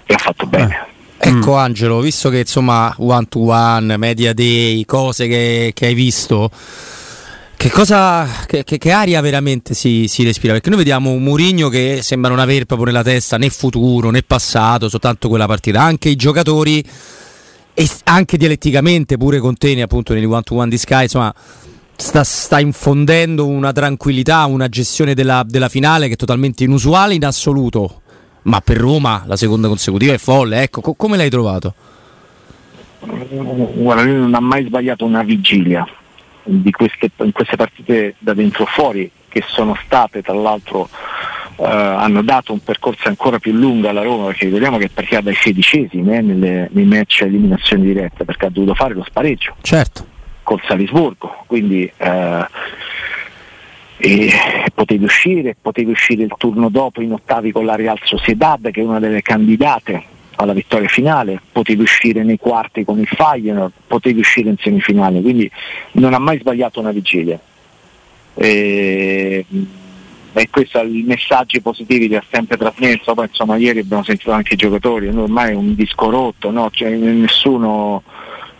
e 0.06 0.14
ha 0.14 0.18
fatto 0.18 0.46
bene. 0.46 0.92
Ecco 1.16 1.54
Angelo, 1.56 2.00
visto 2.00 2.28
che 2.28 2.40
insomma 2.40 2.94
one 2.98 3.26
to 3.28 3.40
one, 3.50 3.96
media 3.96 4.34
day, 4.34 4.84
cose 4.84 5.26
che, 5.26 5.70
che 5.74 5.86
hai 5.86 5.94
visto, 5.94 6.50
che 7.56 7.70
cosa, 7.70 8.28
che, 8.46 8.62
che- 8.62 8.76
che 8.76 8.90
aria 8.90 9.22
veramente 9.22 9.72
si, 9.72 10.06
si 10.06 10.22
respira? 10.22 10.52
Perché 10.52 10.68
noi 10.68 10.78
vediamo 10.78 11.12
un 11.12 11.22
Mourinho 11.22 11.70
che 11.70 12.00
sembra 12.02 12.28
non 12.28 12.40
avere 12.40 12.66
proprio 12.66 12.88
nella 12.88 13.02
testa 13.02 13.38
né 13.38 13.48
futuro 13.48 14.10
né 14.10 14.22
passato, 14.22 14.90
soltanto 14.90 15.28
quella 15.30 15.46
partita. 15.46 15.80
Anche 15.80 16.10
i 16.10 16.16
giocatori 16.16 16.84
e 17.72 17.88
anche 18.04 18.36
dialetticamente 18.36 19.16
pure 19.16 19.38
con 19.38 19.56
te 19.56 19.80
appunto 19.80 20.12
negli 20.12 20.24
one 20.24 20.42
to 20.42 20.56
one 20.56 20.68
di 20.68 20.76
Sky, 20.76 21.04
insomma 21.04 21.34
sta, 21.96 22.22
sta 22.22 22.60
infondendo 22.60 23.46
una 23.46 23.72
tranquillità, 23.72 24.44
una 24.44 24.68
gestione 24.68 25.14
della, 25.14 25.42
della 25.46 25.70
finale 25.70 26.08
che 26.08 26.14
è 26.14 26.16
totalmente 26.16 26.64
inusuale 26.64 27.14
in 27.14 27.24
assoluto. 27.24 28.02
Ma 28.44 28.60
per 28.60 28.76
Roma 28.78 29.24
la 29.26 29.36
seconda 29.36 29.68
consecutiva 29.68 30.12
è 30.12 30.18
folle, 30.18 30.62
ecco, 30.62 30.80
co- 30.80 30.94
come 30.94 31.16
l'hai 31.16 31.30
trovato? 31.30 31.74
Guarda, 33.00 34.02
lui 34.02 34.14
non 34.16 34.34
ha 34.34 34.40
mai 34.40 34.64
sbagliato 34.64 35.04
una 35.04 35.22
vigilia 35.22 35.86
di 36.42 36.70
queste, 36.70 37.10
in 37.16 37.32
queste 37.32 37.56
partite 37.56 38.14
da 38.18 38.34
dentro 38.34 38.64
fuori, 38.66 39.10
che 39.28 39.42
sono 39.46 39.76
state 39.84 40.22
tra 40.22 40.34
l'altro 40.34 40.88
eh, 41.56 41.64
hanno 41.64 42.22
dato 42.22 42.52
un 42.52 42.62
percorso 42.62 43.08
ancora 43.08 43.38
più 43.38 43.52
lungo 43.52 43.88
alla 43.88 44.02
Roma, 44.02 44.26
perché 44.26 44.44
ricordiamo 44.46 44.76
che 44.76 44.86
è 44.86 44.88
partita 44.88 45.20
dai 45.20 45.34
sedicesimi 45.34 46.14
eh, 46.14 46.20
nelle- 46.20 46.68
nei 46.72 46.84
match 46.84 47.20
a 47.22 47.26
eliminazione 47.26 47.82
diretta, 47.84 48.24
perché 48.24 48.46
ha 48.46 48.50
dovuto 48.50 48.74
fare 48.74 48.94
lo 48.94 49.04
spareggio 49.04 49.54
Certo. 49.62 50.06
col 50.42 50.60
Salisburgo, 50.66 51.44
quindi 51.46 51.90
eh, 51.96 52.46
e 53.96 54.30
potevi 54.74 55.04
uscire, 55.04 55.56
potevi 55.60 55.92
uscire 55.92 56.24
il 56.24 56.34
turno 56.36 56.68
dopo 56.68 57.00
in 57.00 57.12
ottavi 57.12 57.52
con 57.52 57.64
la 57.64 57.76
Real 57.76 57.98
Sociedad 58.02 58.70
che 58.70 58.80
è 58.80 58.84
una 58.84 58.98
delle 58.98 59.22
candidate 59.22 60.12
alla 60.36 60.52
vittoria 60.52 60.88
finale, 60.88 61.40
potevi 61.52 61.82
uscire 61.82 62.24
nei 62.24 62.38
quarti 62.38 62.84
con 62.84 62.98
il 62.98 63.06
Feyenoord, 63.06 63.72
potevi 63.86 64.18
uscire 64.18 64.50
in 64.50 64.56
semifinale, 64.58 65.20
quindi 65.20 65.48
non 65.92 66.12
ha 66.12 66.18
mai 66.18 66.38
sbagliato 66.38 66.80
una 66.80 66.90
vigilia. 66.90 67.38
E, 68.34 69.44
e 70.36 70.50
questo 70.50 70.82
i 70.82 71.04
messaggi 71.06 71.60
positivi 71.60 72.08
che 72.08 72.16
ha 72.16 72.24
sempre 72.28 72.56
trasmesso, 72.56 73.14
poi 73.14 73.26
insomma 73.28 73.54
ieri 73.56 73.78
abbiamo 73.78 74.02
sentito 74.02 74.32
anche 74.32 74.54
i 74.54 74.56
giocatori, 74.56 75.06
ormai 75.06 75.52
è 75.52 75.54
un 75.54 75.76
disco 75.76 76.10
rotto, 76.10 76.50
no? 76.50 76.68
Cioè, 76.72 76.90
nessuno 76.90 78.02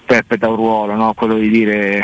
interpreta 0.05 0.49
un 0.49 0.57
ruolo, 0.57 0.95
no? 0.95 1.15
quello 1.15 1.37
di 1.37 1.49
dire 1.49 1.99
eh, 1.99 2.03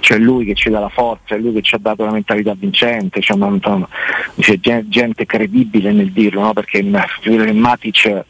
cioè, 0.00 0.18
lui 0.18 0.44
che 0.44 0.54
ci 0.54 0.70
dà 0.70 0.80
la 0.80 0.88
forza, 0.88 1.34
è 1.34 1.38
lui 1.38 1.52
che 1.54 1.62
ci 1.62 1.74
ha 1.74 1.78
dato 1.78 2.04
la 2.04 2.12
mentalità 2.12 2.54
vincente, 2.54 3.20
una- 3.28 3.48
insomma, 3.48 3.88
c'è 4.38 4.58
gen- 4.58 4.86
gente 4.88 5.26
credibile 5.26 5.92
nel 5.92 6.10
dirlo, 6.10 6.40
no? 6.40 6.52
perché 6.52 6.82
Matic 6.82 8.24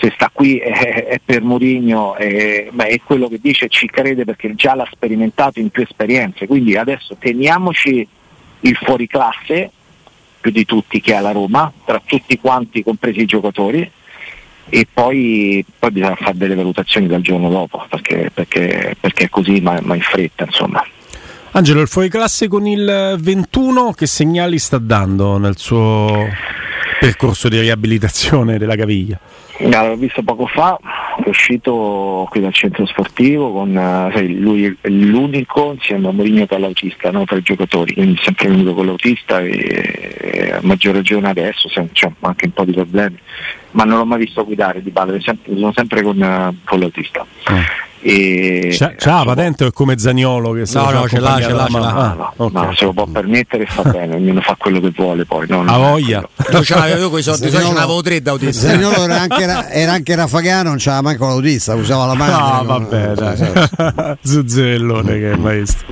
se 0.00 0.12
sta 0.14 0.30
qui 0.32 0.58
è, 0.58 1.06
è 1.06 1.20
per 1.24 1.42
Mourinho 1.42 2.14
è, 2.14 2.68
è 2.70 3.00
quello 3.04 3.28
che 3.28 3.40
dice 3.42 3.68
ci 3.68 3.86
crede 3.86 4.24
perché 4.24 4.54
già 4.54 4.74
l'ha 4.74 4.88
sperimentato 4.90 5.58
in 5.58 5.70
più 5.70 5.82
esperienze, 5.82 6.46
quindi 6.46 6.76
adesso 6.76 7.16
teniamoci 7.18 8.06
il 8.60 8.76
fuoriclasse 8.76 9.70
più 10.40 10.50
di 10.52 10.64
tutti 10.64 11.00
che 11.00 11.14
ha 11.14 11.20
la 11.20 11.32
Roma, 11.32 11.72
tra 11.84 12.00
tutti 12.04 12.38
quanti 12.38 12.82
compresi 12.82 13.22
i 13.22 13.26
giocatori 13.26 13.90
e 14.70 14.86
poi, 14.92 15.64
poi 15.78 15.90
bisogna 15.90 16.14
fare 16.14 16.36
delle 16.36 16.54
valutazioni 16.54 17.06
dal 17.06 17.22
giorno 17.22 17.48
dopo 17.48 17.84
perché, 17.88 18.30
perché, 18.32 18.96
perché 19.00 19.24
è 19.24 19.28
così 19.28 19.60
ma, 19.60 19.80
ma 19.82 19.96
in 19.96 20.02
fretta 20.02 20.44
insomma. 20.44 20.84
Angelo, 21.52 21.80
il 21.80 21.88
fuori 21.88 22.08
classe 22.08 22.46
con 22.46 22.66
il 22.66 23.16
21 23.18 23.92
che 23.92 24.06
segnali 24.06 24.58
sta 24.58 24.78
dando 24.78 25.38
nel 25.38 25.56
suo 25.56 26.26
percorso 27.00 27.48
di 27.48 27.58
riabilitazione 27.58 28.58
della 28.58 28.76
caviglia? 28.76 29.18
l'ho 29.60 29.96
visto 29.96 30.22
poco 30.22 30.46
fa, 30.46 30.78
è 31.24 31.28
uscito 31.28 32.26
qui 32.30 32.40
dal 32.40 32.52
centro 32.52 32.86
sportivo 32.86 33.52
con 33.52 33.70
uh, 33.70 34.12
sai, 34.12 34.38
lui 34.38 34.76
è 34.80 34.88
l'unico 34.88 35.72
insieme 35.72 36.08
a 36.08 36.12
Mourinho 36.12 36.46
che 36.46 36.54
è 36.54 36.58
l'autista 36.58 37.10
no, 37.10 37.24
tra 37.24 37.36
i 37.36 37.42
giocatori, 37.42 37.94
quindi 37.94 38.18
è 38.20 38.22
sempre 38.22 38.48
venuto 38.48 38.74
con 38.74 38.86
l'autista 38.86 39.40
e, 39.40 40.14
e 40.16 40.52
a 40.52 40.60
maggior 40.62 40.94
ragione 40.94 41.28
adesso 41.28 41.68
c'è 41.68 41.80
anche 42.20 42.44
un 42.44 42.52
po' 42.52 42.64
di 42.64 42.72
problemi, 42.72 43.18
ma 43.72 43.84
non 43.84 43.98
l'ho 43.98 44.04
mai 44.04 44.18
visto 44.18 44.44
guidare 44.44 44.80
di 44.82 44.90
Bale, 44.90 45.20
sono 45.20 45.72
sempre 45.74 46.02
con, 46.02 46.20
uh, 46.20 46.56
con 46.64 46.78
l'autista. 46.78 47.26
Mm. 47.50 47.87
E 48.00 48.74
c'ha, 48.76 48.94
c'ha 48.96 49.18
la 49.18 49.24
patente 49.24 49.64
o 49.64 49.68
è 49.68 49.72
come 49.72 49.98
Zagnolo 49.98 50.52
che 50.52 50.64
no, 50.72 50.90
no, 50.90 51.08
ce 51.08 51.18
l'ha, 51.18 51.40
ce 51.40 51.52
l'ha, 51.52 51.66
ce 51.68 51.78
l'ha. 51.78 51.94
Ah, 51.94 52.14
no, 52.14 52.32
okay. 52.36 52.66
no, 52.66 52.74
se 52.74 52.84
lo 52.84 52.92
può 52.92 53.06
permettere 53.06 53.66
fa 53.66 53.82
bene, 53.90 54.14
ognuno 54.14 54.40
fa 54.40 54.54
quello 54.56 54.80
che 54.80 54.92
vuole 54.94 55.24
poi. 55.24 55.46
No, 55.48 55.64
a 55.66 55.76
voglia. 55.76 56.26
Io, 56.52 56.62
ce 56.62 56.74
l'avevo 56.74 57.10
con 57.10 57.18
i 57.18 57.22
soldi, 57.22 57.50
Zagnolo, 57.50 57.68
ce 57.68 57.74
n'avevo 57.74 58.02
tre 58.02 58.22
da 58.22 58.30
autista. 58.30 58.68
Zagnolo 58.68 59.04
era 59.04 59.20
anche, 59.20 59.42
era 59.42 59.92
anche 59.92 60.14
Rafagano, 60.14 60.68
non 60.68 60.78
c'aveva 60.78 61.02
manco 61.02 61.26
l'autista, 61.26 61.74
usava 61.74 62.06
la 62.06 62.14
mano. 62.14 62.38
No, 62.38 62.64
vabbè, 62.64 63.14
dai. 63.14 64.16
Zuzzellone 64.22 65.18
che 65.18 65.32
è 65.32 65.36
maestro. 65.36 65.86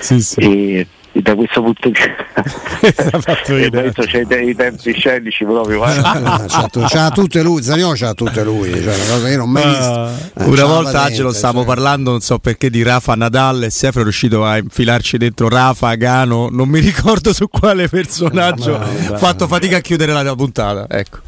Sì, 0.00 0.20
sì. 0.20 0.40
E, 0.40 0.86
da 1.22 1.34
questo 1.34 1.62
punto 1.62 1.88
di 1.88 1.94
vista. 1.94 4.02
C'è 4.06 4.40
i 4.40 4.54
tempi 4.54 4.92
scenici 4.92 5.44
proprio 5.44 5.82
ah, 5.82 6.46
certo, 6.48 6.86
c'ha 6.88 7.10
tutte 7.10 7.42
lui 7.42 7.62
Zanio 7.62 7.92
c'ha 7.94 8.14
tutte 8.14 8.44
lui 8.44 8.70
cioè, 8.70 8.94
una 8.94 9.04
cosa 9.08 9.28
che 9.28 9.36
non 9.36 9.48
ho 9.48 9.50
mai 9.50 9.66
visto. 9.66 10.10
Eh, 10.40 10.44
una 10.44 10.64
volta 10.64 11.02
Angelo 11.02 11.32
stavamo 11.32 11.64
cioè. 11.64 11.74
parlando 11.74 12.10
non 12.10 12.20
so 12.20 12.38
perché 12.38 12.70
di 12.70 12.82
Rafa 12.82 13.14
Nadal 13.14 13.64
e 13.64 13.70
Sefro 13.70 14.00
è 14.00 14.04
riuscito 14.04 14.44
a 14.44 14.58
infilarci 14.58 15.18
dentro 15.18 15.48
Rafa 15.48 15.94
Gano 15.94 16.48
non 16.50 16.68
mi 16.68 16.80
ricordo 16.80 17.32
su 17.32 17.48
quale 17.48 17.88
personaggio. 17.88 18.76
Ha 18.76 19.16
fatto 19.16 19.46
fatica 19.46 19.78
a 19.78 19.80
chiudere 19.80 20.12
la 20.12 20.34
puntata 20.34 20.86
ecco. 20.88 21.18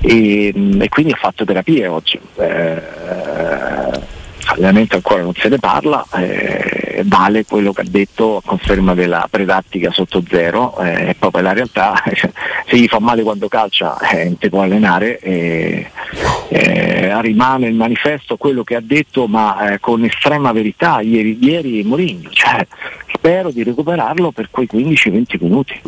E, 0.00 0.48
e 0.48 0.88
quindi 0.88 1.12
ho 1.12 1.16
fatto 1.16 1.44
terapie 1.44 1.86
oggi. 1.86 2.18
Eh, 2.36 2.82
allenamento 4.54 4.96
ancora 4.96 5.22
non 5.22 5.34
se 5.34 5.48
ne 5.48 5.58
parla, 5.58 6.04
eh, 6.14 7.02
vale 7.04 7.44
quello 7.44 7.72
che 7.72 7.82
ha 7.82 7.86
detto 7.88 8.38
a 8.38 8.42
conferma 8.44 8.94
della 8.94 9.26
predattica 9.30 9.90
sotto 9.92 10.22
zero, 10.28 10.78
eh, 10.78 11.14
proprio 11.18 11.42
la 11.42 11.52
realtà, 11.52 12.02
se 12.66 12.76
gli 12.76 12.86
fa 12.86 12.98
male 13.00 13.22
quando 13.22 13.48
calcia 13.48 13.98
eh, 13.98 14.24
non 14.24 14.36
si 14.40 14.48
può 14.48 14.62
allenare, 14.62 15.18
eh, 15.18 15.90
rimane 17.20 17.68
il 17.68 17.74
manifesto 17.74 18.36
quello 18.36 18.64
che 18.64 18.76
ha 18.76 18.82
detto 18.82 19.26
ma 19.26 19.72
eh, 19.72 19.80
con 19.80 20.04
estrema 20.04 20.52
verità 20.52 21.00
ieri, 21.00 21.38
ieri 21.40 21.82
Mourinho, 21.82 22.28
cioè, 22.30 22.66
spero 23.12 23.50
di 23.50 23.62
recuperarlo 23.62 24.30
per 24.30 24.50
quei 24.50 24.68
15-20 24.70 25.24
minuti. 25.40 25.80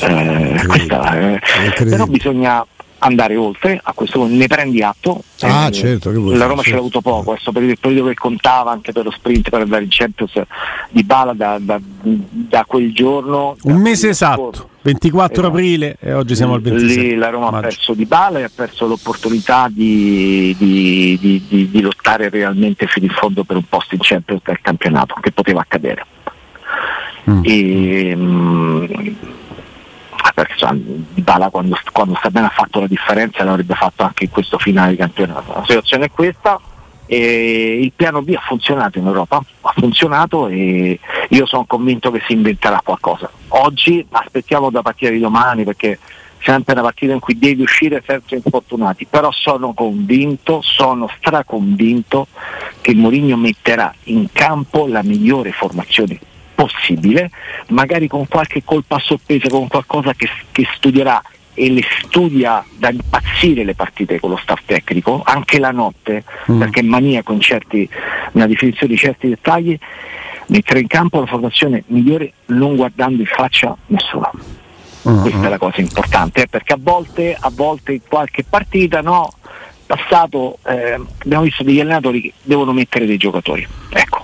Eh, 0.00 0.64
questa, 0.66 1.38
però 1.76 2.06
bisogna 2.06 2.64
andare 3.06 3.36
oltre, 3.36 3.78
a 3.82 3.92
questo 3.92 4.20
punto 4.20 4.34
ne 4.34 4.46
prendi 4.46 4.82
atto. 4.82 5.22
Ah, 5.40 5.66
eh, 5.66 5.72
certo, 5.72 6.10
la 6.10 6.16
Roma 6.16 6.32
certo. 6.38 6.62
ce 6.62 6.70
l'ha 6.70 6.78
avuto 6.78 7.00
poco, 7.00 7.22
questo 7.22 7.52
periodo, 7.52 7.72
il 7.72 7.78
periodo 7.78 8.08
che 8.08 8.14
contava 8.14 8.70
anche 8.70 8.92
per 8.92 9.04
lo 9.04 9.10
sprint 9.10 9.50
per 9.50 9.60
andare 9.60 9.84
in 9.84 9.88
Champions 9.90 10.32
di 10.90 11.04
Bala 11.04 11.32
da, 11.34 11.58
da, 11.60 11.78
da 11.80 12.64
quel 12.66 12.92
giorno. 12.92 13.56
Un 13.62 13.76
mese 13.76 14.08
esatto. 14.08 14.40
Scorso. 14.40 14.68
24 14.84 15.32
esatto. 15.32 15.48
aprile 15.48 15.96
e 15.98 16.12
oggi 16.12 16.36
siamo 16.36 16.54
al 16.54 16.60
26. 16.60 16.96
Lì 16.96 17.14
la 17.14 17.30
Roma 17.30 17.50
maggio. 17.50 17.56
ha 17.56 17.68
perso 17.68 17.94
di 17.94 18.04
Bala 18.04 18.38
e 18.40 18.42
ha 18.42 18.50
perso 18.54 18.86
l'opportunità 18.86 19.68
di, 19.70 20.54
di, 20.58 21.18
di, 21.18 21.70
di, 21.70 21.80
lottare 21.80 22.28
realmente 22.28 22.86
fino 22.86 23.06
in 23.06 23.12
fondo 23.12 23.44
per 23.44 23.56
un 23.56 23.64
posto 23.66 23.94
in 23.94 24.00
Champions 24.02 24.42
del 24.44 24.60
campionato, 24.60 25.14
che 25.22 25.32
poteva 25.32 25.60
accadere. 25.60 26.04
Mm. 27.30 27.40
E, 27.44 28.14
mm, 28.14 28.84
perché 30.32 30.52
insomma, 30.52 30.74
Dybala 30.74 31.50
quando, 31.50 31.78
quando 31.92 32.14
sta 32.16 32.30
bene 32.30 32.46
ha 32.46 32.50
fatto 32.50 32.80
la 32.80 32.86
differenza 32.86 33.44
l'avrebbe 33.44 33.74
fatto 33.74 34.02
anche 34.02 34.24
in 34.24 34.30
questo 34.30 34.58
finale 34.58 34.92
di 34.92 34.96
campionato. 34.96 35.52
La 35.52 35.64
situazione 35.66 36.06
è 36.06 36.10
questa, 36.10 36.60
e 37.06 37.80
il 37.80 37.92
piano 37.94 38.22
B 38.22 38.34
ha 38.34 38.40
funzionato 38.40 38.98
in 38.98 39.06
Europa, 39.06 39.42
ha 39.60 39.72
funzionato 39.76 40.48
e 40.48 40.98
io 41.28 41.46
sono 41.46 41.64
convinto 41.66 42.10
che 42.10 42.22
si 42.26 42.32
inventerà 42.32 42.80
qualcosa. 42.82 43.30
Oggi 43.48 44.04
aspettiamo 44.10 44.70
da 44.70 44.82
partita 44.82 45.10
di 45.10 45.18
domani 45.18 45.64
perché 45.64 45.98
sempre 46.42 46.72
una 46.74 46.82
partita 46.82 47.12
in 47.12 47.20
cui 47.20 47.38
devi 47.38 47.62
uscire 47.62 48.02
senza 48.06 48.34
infortunati, 48.34 49.06
però 49.06 49.30
sono 49.32 49.72
convinto, 49.72 50.60
sono 50.62 51.08
straconvinto 51.16 52.26
che 52.80 52.94
Mourinho 52.94 53.36
metterà 53.36 53.94
in 54.04 54.28
campo 54.32 54.86
la 54.86 55.02
migliore 55.02 55.52
formazione 55.52 56.18
possibile, 56.54 57.30
magari 57.68 58.08
con 58.08 58.26
qualche 58.28 58.62
colpa 58.64 58.96
a 58.96 59.00
sorpresa, 59.00 59.48
con 59.48 59.68
qualcosa 59.68 60.12
che, 60.14 60.28
che 60.52 60.66
studierà 60.74 61.22
e 61.54 61.70
le 61.70 61.82
studia 62.02 62.64
da 62.76 62.90
impazzire 62.90 63.64
le 63.64 63.74
partite 63.74 64.18
con 64.18 64.30
lo 64.30 64.36
staff 64.36 64.60
tecnico, 64.66 65.22
anche 65.24 65.58
la 65.58 65.70
notte, 65.70 66.24
mm. 66.50 66.58
perché 66.58 66.80
è 66.80 66.82
maniaco 66.82 67.32
in 67.32 67.40
certi, 67.40 67.88
nella 68.32 68.48
definizione 68.48 68.92
di 68.92 68.98
certi 68.98 69.28
dettagli, 69.28 69.78
mettere 70.48 70.80
in 70.80 70.88
campo 70.88 71.20
la 71.20 71.26
formazione 71.26 71.84
migliore 71.86 72.32
non 72.46 72.76
guardando 72.76 73.20
in 73.20 73.28
faccia 73.28 73.76
nessuno. 73.86 74.30
Mm. 75.08 75.20
Questa 75.20 75.46
è 75.46 75.48
la 75.48 75.58
cosa 75.58 75.80
importante, 75.80 76.42
eh, 76.42 76.46
perché 76.48 76.72
a 76.72 76.78
volte, 76.80 77.36
a 77.38 77.50
volte 77.54 77.92
in 77.92 78.00
qualche 78.08 78.42
partita 78.42 79.00
no, 79.00 79.30
passato 79.86 80.58
eh, 80.66 80.98
abbiamo 81.18 81.44
visto 81.44 81.62
degli 81.62 81.80
allenatori 81.80 82.20
che 82.20 82.32
devono 82.42 82.72
mettere 82.72 83.06
dei 83.06 83.16
giocatori. 83.16 83.66
Ecco, 83.90 84.23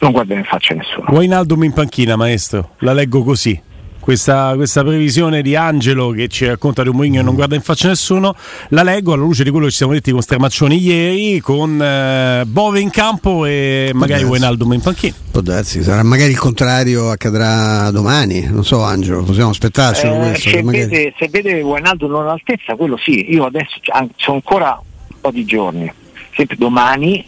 non 0.00 0.12
guardare 0.12 0.40
in 0.40 0.46
faccia 0.46 0.74
nessuno. 0.74 1.06
Wijnaldum 1.10 1.64
in 1.64 1.72
panchina, 1.72 2.16
maestro, 2.16 2.70
la 2.78 2.92
leggo 2.92 3.22
così. 3.22 3.68
Questa, 4.00 4.54
questa, 4.56 4.82
previsione 4.82 5.42
di 5.42 5.54
Angelo 5.54 6.10
che 6.10 6.26
ci 6.28 6.46
racconta 6.46 6.82
di 6.82 6.88
un 6.88 6.96
Mourinho 6.96 7.20
e 7.20 7.22
non 7.22 7.34
guarda 7.34 7.54
in 7.54 7.60
faccia 7.60 7.88
nessuno, 7.88 8.34
la 8.68 8.82
leggo 8.82 9.12
alla 9.12 9.22
luce 9.22 9.44
di 9.44 9.50
quello 9.50 9.66
che 9.66 9.72
ci 9.72 9.76
siamo 9.76 9.92
detti 9.92 10.10
con 10.10 10.22
Stramaccioni 10.22 10.80
ieri, 10.80 11.38
con 11.40 11.80
eh, 11.80 12.44
Bove 12.46 12.80
in 12.80 12.88
campo 12.88 13.44
e 13.44 13.90
magari 13.92 14.24
Wijnaldum 14.24 14.72
in 14.72 14.80
panchina. 14.80 15.14
Può 15.30 15.42
darsi, 15.42 15.82
sarà 15.82 16.02
magari 16.02 16.30
il 16.30 16.38
contrario 16.38 17.10
accadrà 17.10 17.90
domani, 17.90 18.48
non 18.48 18.64
so 18.64 18.82
Angelo, 18.82 19.22
possiamo 19.22 19.50
aspettarcelo 19.50 20.14
eh, 20.14 20.18
questo. 20.18 20.48
Se, 20.48 20.62
magari... 20.62 20.86
vede, 20.86 21.14
se 21.18 21.28
vede 21.28 21.60
Wijnaldum 21.60 22.10
non 22.10 22.22
all'altezza, 22.22 22.74
quello 22.76 22.96
sì, 22.96 23.30
io 23.30 23.44
adesso 23.44 23.76
ho 23.92 24.32
ancora 24.32 24.80
un 24.80 25.16
po' 25.20 25.30
di 25.30 25.44
giorni, 25.44 25.92
sempre 26.32 26.56
domani 26.56 27.24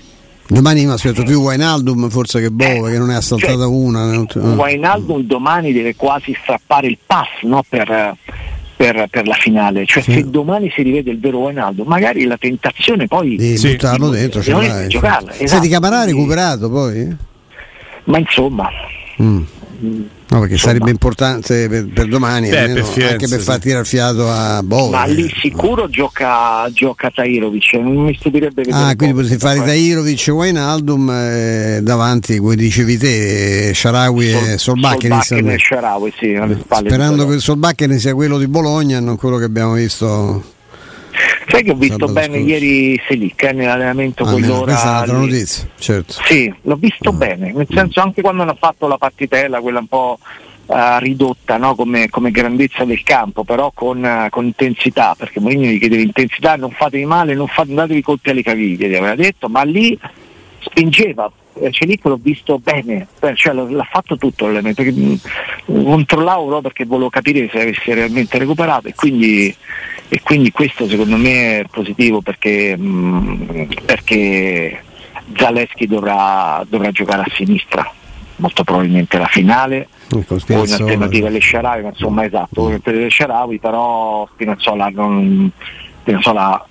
Domani 0.48 0.84
mi 0.84 0.92
aspetto 0.92 1.22
più 1.22 1.40
Wainaldum 1.40 2.10
forse 2.10 2.40
che 2.40 2.50
Bove, 2.50 2.88
eh, 2.88 2.92
che 2.92 2.98
non 2.98 3.10
è 3.10 3.14
assaltata 3.14 3.52
cioè, 3.52 3.66
una. 3.66 4.12
Eh. 4.12 4.38
Wainaldum 4.38 5.22
domani 5.22 5.72
deve 5.72 5.96
quasi 5.96 6.36
strappare 6.42 6.88
il 6.88 6.98
pass 7.06 7.28
no, 7.42 7.64
per, 7.66 8.16
per, 8.76 9.06
per, 9.08 9.26
la 9.26 9.34
finale. 9.34 9.86
Cioè 9.86 10.02
sì. 10.02 10.12
se 10.12 10.28
domani 10.28 10.70
si 10.74 10.82
rivede 10.82 11.10
il 11.10 11.20
vero 11.20 11.38
Wainaldum, 11.38 11.86
magari 11.86 12.24
la 12.24 12.36
tentazione 12.36 13.06
poi 13.06 13.36
di 13.36 13.56
sì. 13.56 13.70
buttarlo 13.70 14.10
di, 14.10 14.18
dentro, 14.18 14.42
ce 14.42 14.52
l'hai. 14.52 14.88
Giocarla. 14.88 15.30
Esatto. 15.32 15.46
Senti 15.46 15.68
Camarà 15.68 16.04
recuperato 16.04 16.68
poi? 16.68 17.16
Ma 18.04 18.18
insomma. 18.18 18.68
Mm. 19.22 19.42
No, 20.32 20.38
perché 20.38 20.54
Insomma. 20.54 20.72
sarebbe 20.72 20.90
importante 20.90 21.68
per, 21.68 21.88
per 21.92 22.06
domani, 22.06 22.48
Beh, 22.48 22.58
almeno, 22.58 22.74
per 22.76 22.84
Firenze, 22.84 23.12
anche 23.12 23.28
per 23.28 23.40
far 23.40 23.58
tirare 23.58 23.84
fiato 23.84 24.30
a 24.30 24.62
Bove. 24.62 24.96
Ma 24.96 25.04
lì 25.04 25.30
sicuro 25.38 25.90
gioca, 25.90 26.66
gioca 26.72 27.10
Tairovic, 27.10 27.74
non 27.74 27.96
mi 27.96 28.14
stupirebbe 28.14 28.62
vedere. 28.62 28.82
Ah, 28.82 28.96
quindi 28.96 29.14
potresti 29.14 29.38
fare 29.38 29.58
Tairovic 29.58 30.26
e 30.26 30.30
Wijnaldum 30.30 31.10
eh, 31.10 31.80
davanti, 31.82 32.38
come 32.38 32.56
dicevi 32.56 32.96
te, 32.96 33.72
Sharawi 33.74 34.30
Sol, 34.30 34.48
e 34.48 34.58
Solbakken. 34.58 35.20
Solbakken 35.20 35.50
e 35.50 35.58
Sharawi, 35.58 36.12
sì, 36.18 36.40
Sperando 36.66 37.26
che 37.28 37.34
il 37.34 37.40
Solbakken 37.42 37.98
sia 37.98 38.14
quello 38.14 38.38
di 38.38 38.46
Bologna 38.46 38.96
e 38.96 39.00
non 39.00 39.16
quello 39.16 39.36
che 39.36 39.44
abbiamo 39.44 39.74
visto 39.74 40.42
Sai 41.48 41.62
che 41.62 41.70
ho 41.70 41.74
visto 41.74 42.06
Sabato 42.06 42.12
bene 42.12 42.38
scorso. 42.38 42.48
ieri 42.48 43.02
Selic 43.06 43.42
eh, 43.42 43.52
nell'allenamento 43.52 44.24
ah, 44.24 44.30
quell'ora. 44.30 44.64
Questa 44.64 44.86
è 44.86 44.90
un'altra 44.90 45.16
notizia, 45.18 45.68
certo. 45.78 46.12
Sì, 46.24 46.54
l'ho 46.62 46.76
visto 46.76 47.08
ah. 47.10 47.12
bene, 47.12 47.52
nel 47.52 47.66
senso 47.70 48.00
anche 48.00 48.22
quando 48.22 48.42
hanno 48.42 48.56
fatto 48.58 48.86
la 48.86 48.98
partitella, 48.98 49.60
quella 49.60 49.80
un 49.80 49.86
po' 49.86 50.18
uh, 50.66 50.74
ridotta 50.98 51.56
no? 51.56 51.74
come, 51.74 52.08
come, 52.08 52.30
grandezza 52.30 52.84
del 52.84 53.02
campo, 53.02 53.44
però 53.44 53.70
con, 53.74 54.02
uh, 54.02 54.28
con 54.30 54.44
intensità, 54.44 55.14
perché 55.16 55.40
Mourinho 55.40 55.66
gli 55.66 55.78
chiedeva 55.78 56.02
intensità, 56.02 56.56
non 56.56 56.70
fatevi 56.70 57.04
male, 57.04 57.34
non 57.34 57.48
fate, 57.48 57.74
datevi 57.74 58.02
colpi 58.02 58.30
alle 58.30 58.42
caviglie, 58.42 58.88
gli 58.88 58.94
aveva 58.94 59.14
detto, 59.14 59.48
ma 59.48 59.62
lì 59.62 59.98
spingeva, 60.60 61.30
Celic 61.70 62.04
l'ho 62.04 62.18
visto 62.20 62.58
bene, 62.58 63.06
cioè, 63.34 63.52
l'ha 63.52 63.88
fatto 63.90 64.16
tutto 64.16 64.46
l'elemento, 64.46 64.82
mm, 64.82 65.14
controllavo 65.66 66.60
perché 66.60 66.84
volevo 66.84 67.10
capire 67.10 67.48
se 67.50 67.60
avesse 67.60 67.94
realmente 67.94 68.38
recuperato 68.38 68.88
e 68.88 68.94
quindi, 68.94 69.54
e 70.08 70.20
quindi 70.22 70.50
questo 70.50 70.88
secondo 70.88 71.16
me 71.16 71.60
è 71.60 71.64
positivo 71.70 72.20
perché, 72.22 72.76
mm, 72.76 73.62
perché 73.84 74.82
Zaleschi 75.36 75.86
dovrà, 75.86 76.64
dovrà, 76.68 76.90
giocare 76.90 77.22
a 77.22 77.34
sinistra, 77.34 77.90
molto 78.36 78.64
probabilmente 78.64 79.18
la 79.18 79.26
finale, 79.26 79.88
o 80.10 80.24
in 80.64 80.72
alternativa 80.72 81.28
alle 81.28 81.40
Sharawi, 81.40 81.82
ma 81.82 81.88
insomma 81.88 82.24
esatto, 82.24 82.70
mm. 82.70 82.76
per 82.76 82.94
le 82.94 83.10
Sharawi 83.10 83.58
però 83.58 84.26
Spinazzola, 84.32 84.88
non, 84.88 85.50
Spinazzola 86.00 86.66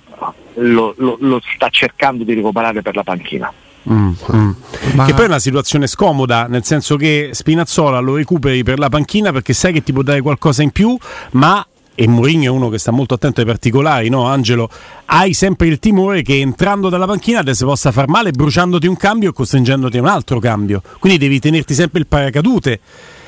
lo, 0.54 0.94
lo, 0.98 1.16
lo 1.20 1.40
sta 1.54 1.68
cercando 1.68 2.24
di 2.24 2.34
recuperare 2.34 2.82
per 2.82 2.96
la 2.96 3.02
panchina. 3.02 3.52
Mm, 3.90 4.12
mm. 4.34 4.50
Ma... 4.94 5.04
Che 5.04 5.14
poi 5.14 5.24
è 5.24 5.28
una 5.28 5.38
situazione 5.38 5.86
scomoda, 5.86 6.46
nel 6.46 6.64
senso 6.64 6.96
che 6.96 7.30
Spinazzola 7.32 7.98
lo 7.98 8.16
recuperi 8.16 8.62
per 8.62 8.78
la 8.78 8.88
panchina 8.88 9.32
perché 9.32 9.52
sai 9.52 9.72
che 9.72 9.82
ti 9.82 9.92
può 9.92 10.02
dare 10.02 10.20
qualcosa 10.20 10.62
in 10.62 10.70
più, 10.70 10.96
ma 11.32 11.66
e 11.94 12.08
Mourinho 12.08 12.44
è 12.44 12.48
uno 12.48 12.68
che 12.70 12.78
sta 12.78 12.90
molto 12.90 13.14
attento 13.14 13.40
ai 13.40 13.46
particolari, 13.46 14.08
no 14.08 14.24
Angelo? 14.24 14.68
Hai 15.04 15.34
sempre 15.34 15.66
il 15.66 15.78
timore 15.78 16.22
che 16.22 16.40
entrando 16.40 16.88
dalla 16.88 17.06
panchina 17.06 17.42
te 17.42 17.54
si 17.54 17.64
possa 17.64 17.92
far 17.92 18.08
male 18.08 18.30
bruciandoti 18.30 18.86
un 18.86 18.96
cambio 18.96 19.30
e 19.30 19.32
costringendoti 19.32 19.98
a 19.98 20.00
un 20.00 20.06
altro 20.06 20.38
cambio. 20.38 20.82
Quindi 20.98 21.18
devi 21.18 21.38
tenerti 21.38 21.74
sempre 21.74 22.00
il 22.00 22.06
paracadute 22.06 22.80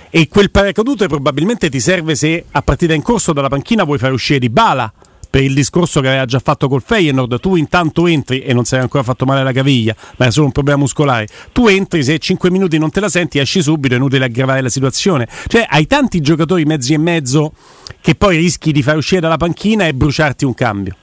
e 0.09 0.29
quel 0.29 0.51
paracadute 0.51 1.09
probabilmente 1.09 1.69
ti 1.69 1.81
serve 1.81 2.15
se 2.15 2.45
a 2.51 2.63
partita 2.63 2.95
in 2.95 3.03
corso 3.03 3.33
dalla 3.33 3.49
panchina 3.49 3.85
vuoi 3.85 3.99
far 3.99 4.13
uscire 4.13 4.39
di 4.39 4.49
bala 4.49 4.91
per 5.35 5.43
il 5.43 5.53
discorso 5.53 6.01
che 6.01 6.07
aveva 6.07 6.27
già 6.27 6.39
fatto 6.39 6.69
col 6.69 6.81
Feyenoord, 6.81 7.41
tu 7.41 7.57
intanto 7.57 8.07
entri 8.07 8.43
e 8.43 8.53
non 8.53 8.65
sei 8.65 8.79
ancora 8.79 9.03
fatto 9.03 9.25
male 9.25 9.43
la 9.43 9.51
caviglia, 9.51 9.93
ma 10.17 10.27
è 10.27 10.31
solo 10.31 10.47
un 10.47 10.53
problema 10.53 10.79
muscolare. 10.79 11.27
Tu 11.51 11.67
entri, 11.67 12.05
se 12.05 12.21
5 12.21 12.53
minuti 12.53 12.79
non 12.79 12.93
te 12.93 13.01
la 13.01 13.09
senti, 13.09 13.41
esci 13.41 13.61
subito, 13.61 13.95
è 13.95 13.97
inutile 13.97 14.27
aggravare 14.27 14.61
la 14.61 14.69
situazione. 14.69 15.27
Cioè, 15.49 15.67
hai 15.69 15.89
tanti 15.89 16.21
giocatori 16.21 16.65
mezzi 16.67 16.93
e 16.93 16.99
mezzo 16.99 17.53
che 18.01 18.15
poi 18.15 18.37
rischi 18.37 18.71
di 18.71 18.81
far 18.81 18.97
uscire 18.97 19.21
dalla 19.21 19.37
panchina 19.37 19.89
e 19.89 19.93
bruciarti 19.93 20.45
un 20.45 20.55
cambio. 20.55 20.95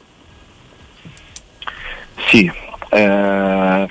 Sì, 2.30 2.50
eh, 2.90 3.88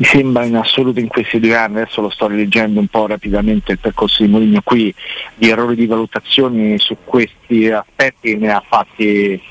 mi 0.00 0.06
sembra 0.06 0.44
in 0.44 0.56
assoluto 0.56 0.98
in 0.98 1.08
questi 1.08 1.38
due 1.38 1.54
anni, 1.54 1.80
adesso 1.80 2.00
lo 2.00 2.08
sto 2.08 2.26
rileggendo 2.26 2.80
un 2.80 2.86
po' 2.86 3.06
rapidamente 3.06 3.72
il 3.72 3.78
percorso 3.78 4.22
di 4.22 4.30
Mourinho 4.30 4.62
qui, 4.62 4.92
di 5.34 5.50
errori 5.50 5.76
di 5.76 5.84
valutazioni 5.84 6.78
su 6.78 6.96
questi 7.04 7.68
aspetti 7.68 8.34
ne 8.38 8.50
ha 8.50 8.64
fatti, 8.66 9.42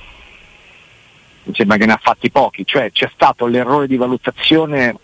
mi 1.44 1.54
sembra 1.54 1.78
che 1.78 1.86
ne 1.86 1.92
ha 1.94 2.00
fatti 2.02 2.32
pochi, 2.32 2.66
cioè 2.66 2.92
c'è 2.92 3.08
stato 3.14 3.46
l'errore 3.46 3.86
di 3.86 3.96
valutazione 3.96 4.96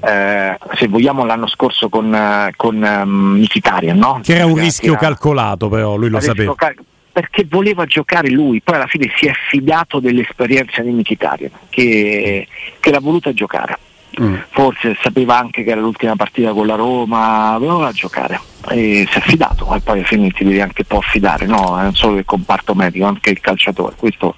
eh, 0.00 0.58
se 0.74 0.88
vogliamo 0.88 1.24
l'anno 1.24 1.46
scorso 1.46 1.88
con, 1.88 2.50
con 2.54 2.76
um, 2.76 3.38
Mkhitaryan, 3.40 3.96
no? 3.96 4.20
Che 4.22 4.34
era 4.34 4.44
un 4.44 4.56
rischio 4.56 4.92
era, 4.92 5.00
calcolato 5.00 5.70
però, 5.70 5.96
lui 5.96 6.10
lo 6.10 6.20
sapeva. 6.20 6.54
Cal- 6.56 6.76
perché 7.10 7.46
voleva 7.48 7.86
giocare 7.86 8.28
lui, 8.28 8.60
poi 8.60 8.74
alla 8.74 8.86
fine 8.86 9.10
si 9.16 9.24
è 9.24 9.32
fidato 9.48 9.98
dell'esperienza 9.98 10.82
di 10.82 10.90
Mkhitaryan 10.90 11.50
che, 11.70 12.46
che 12.78 12.90
l'ha 12.90 13.00
voluta 13.00 13.32
giocare 13.32 13.78
mm. 14.20 14.34
forse 14.50 14.96
sapeva 15.02 15.38
anche 15.38 15.62
che 15.62 15.70
era 15.70 15.80
l'ultima 15.80 16.16
partita 16.16 16.52
con 16.52 16.66
la 16.66 16.74
Roma, 16.74 17.56
voleva 17.58 17.92
giocare 17.92 18.40
e 18.68 19.06
si 19.10 19.16
è 19.16 19.20
affidato 19.20 19.74
e 19.74 19.80
poi 19.80 19.98
alla 19.98 20.06
fine 20.06 20.30
ti 20.30 20.44
devi 20.44 20.60
anche 20.60 20.82
un 20.82 20.86
po' 20.86 20.98
affidare, 20.98 21.46
no? 21.46 21.76
non 21.80 21.94
solo 21.94 22.18
il 22.18 22.24
comparto 22.24 22.74
medico, 22.74 23.06
anche 23.06 23.30
il 23.30 23.40
calciatore. 23.40 23.94
Questo, 23.96 24.34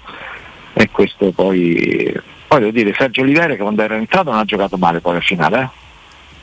e 0.73 0.89
questo 0.91 1.31
poi, 1.31 2.13
poi 2.47 2.59
devo 2.59 2.71
dire 2.71 2.93
Sergio 2.97 3.21
Olivere 3.21 3.55
che 3.55 3.61
quando 3.61 3.81
era 3.81 3.95
entrato 3.95 4.31
non 4.31 4.39
ha 4.39 4.45
giocato 4.45 4.77
male 4.77 4.99
poi 4.99 5.15
al 5.15 5.23
finale. 5.23 5.61
Eh? 5.61 5.69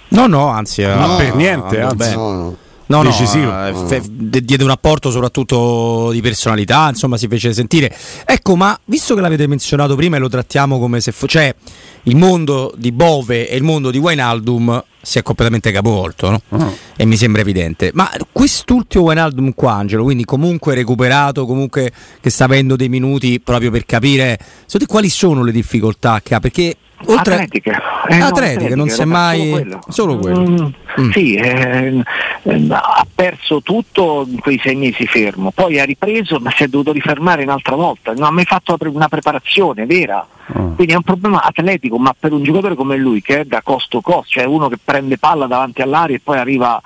No, 0.09 0.27
no, 0.27 0.49
anzi, 0.49 0.83
no, 0.85 1.17
per 1.17 1.35
niente, 1.35 1.81
anzi. 1.81 2.15
No, 2.15 2.33
no. 2.33 2.57
No, 2.87 3.03
decisivo. 3.03 3.51
No, 3.51 3.67
eh, 3.67 3.75
fe- 3.87 4.03
diede 4.05 4.63
un 4.63 4.71
apporto 4.71 5.11
soprattutto 5.11 6.11
di 6.13 6.21
personalità, 6.21 6.89
insomma 6.89 7.17
si 7.17 7.29
fece 7.29 7.53
sentire. 7.53 7.95
Ecco, 8.25 8.57
ma 8.57 8.79
visto 8.85 9.15
che 9.15 9.21
l'avete 9.21 9.47
menzionato 9.47 9.97
prima 9.97 10.17
e 10.17 10.19
lo 10.19 10.29
trattiamo 10.29 10.79
come 10.79 11.01
se 11.01 11.13
fosse... 11.13 11.29
Cioè, 11.29 11.55
il 12.05 12.17
mondo 12.17 12.73
di 12.77 12.93
Bove 12.93 13.49
e 13.49 13.57
il 13.57 13.63
mondo 13.63 13.91
di 13.91 13.99
Wijnaldum 13.99 14.85
si 15.01 15.19
è 15.19 15.23
completamente 15.23 15.71
capovolto, 15.71 16.31
no? 16.31 16.41
uh-huh. 16.49 16.77
E 16.97 17.05
mi 17.05 17.17
sembra 17.17 17.43
evidente. 17.43 17.91
Ma 17.93 18.11
quest'ultimo 18.33 19.05
Wijnaldum 19.05 19.53
qua, 19.55 19.75
Angelo, 19.75 20.05
quindi 20.05 20.25
comunque 20.25 20.75
recuperato, 20.75 21.47
comunque 21.47 21.93
che 22.21 22.31
sta 22.31 22.45
avendo 22.45 22.77
dei 22.77 22.89
minuti 22.89 23.41
proprio 23.41 23.71
per 23.71 23.85
capire 23.85 24.39
quali 24.87 25.09
sono 25.09 25.43
le 25.43 25.53
difficoltà 25.53 26.21
che 26.23 26.35
ha, 26.35 26.41
perché 26.41 26.77
oltre 27.07 27.35
atletiche, 27.35 27.77
eh, 28.09 28.21
atletiche 28.21 28.71
no, 28.71 28.77
non 28.77 28.89
si 28.89 29.03
è 29.03 29.05
mai 29.05 29.39
solo 29.39 29.51
quello, 29.51 29.81
solo 29.89 30.19
quello. 30.19 30.41
Mm, 30.41 31.05
mm. 31.05 31.11
sì 31.11 31.35
eh, 31.35 32.03
eh, 32.43 32.67
ha 32.71 33.07
perso 33.13 33.61
tutto 33.63 34.27
in 34.29 34.41
quei 34.41 34.61
sei 34.63 34.77
mesi 34.77 35.07
fermo 35.07 35.51
poi 35.51 35.79
ha 35.81 35.85
ripreso 35.85 36.39
ma 36.39 36.51
si 36.57 36.65
è 36.65 36.69
dovuto 36.69 36.93
rifermare 36.93 37.43
un'altra 37.43 37.75
volta 37.75 38.13
non 38.13 38.25
ha 38.25 38.31
mai 38.31 38.45
fatto 38.45 38.77
una 38.81 39.09
preparazione 39.09 39.87
vera 39.87 40.27
mm. 40.59 40.75
quindi 40.75 40.93
è 40.93 40.97
un 40.97 41.03
problema 41.03 41.43
atletico 41.43 41.99
ma 41.99 42.15
per 42.19 42.33
un 42.33 42.43
giocatore 42.43 42.75
come 42.75 42.97
lui 42.97 43.21
che 43.23 43.41
è 43.41 43.45
da 43.45 43.63
costo 43.63 44.01
costo 44.01 44.31
cioè 44.31 44.45
uno 44.45 44.69
che 44.69 44.79
prende 44.83 45.19
palla 45.19 45.47
davanti 45.47 45.83
all'aria 45.83 46.17
e 46.17 46.21
poi 46.21 46.39
arriva 46.39 46.81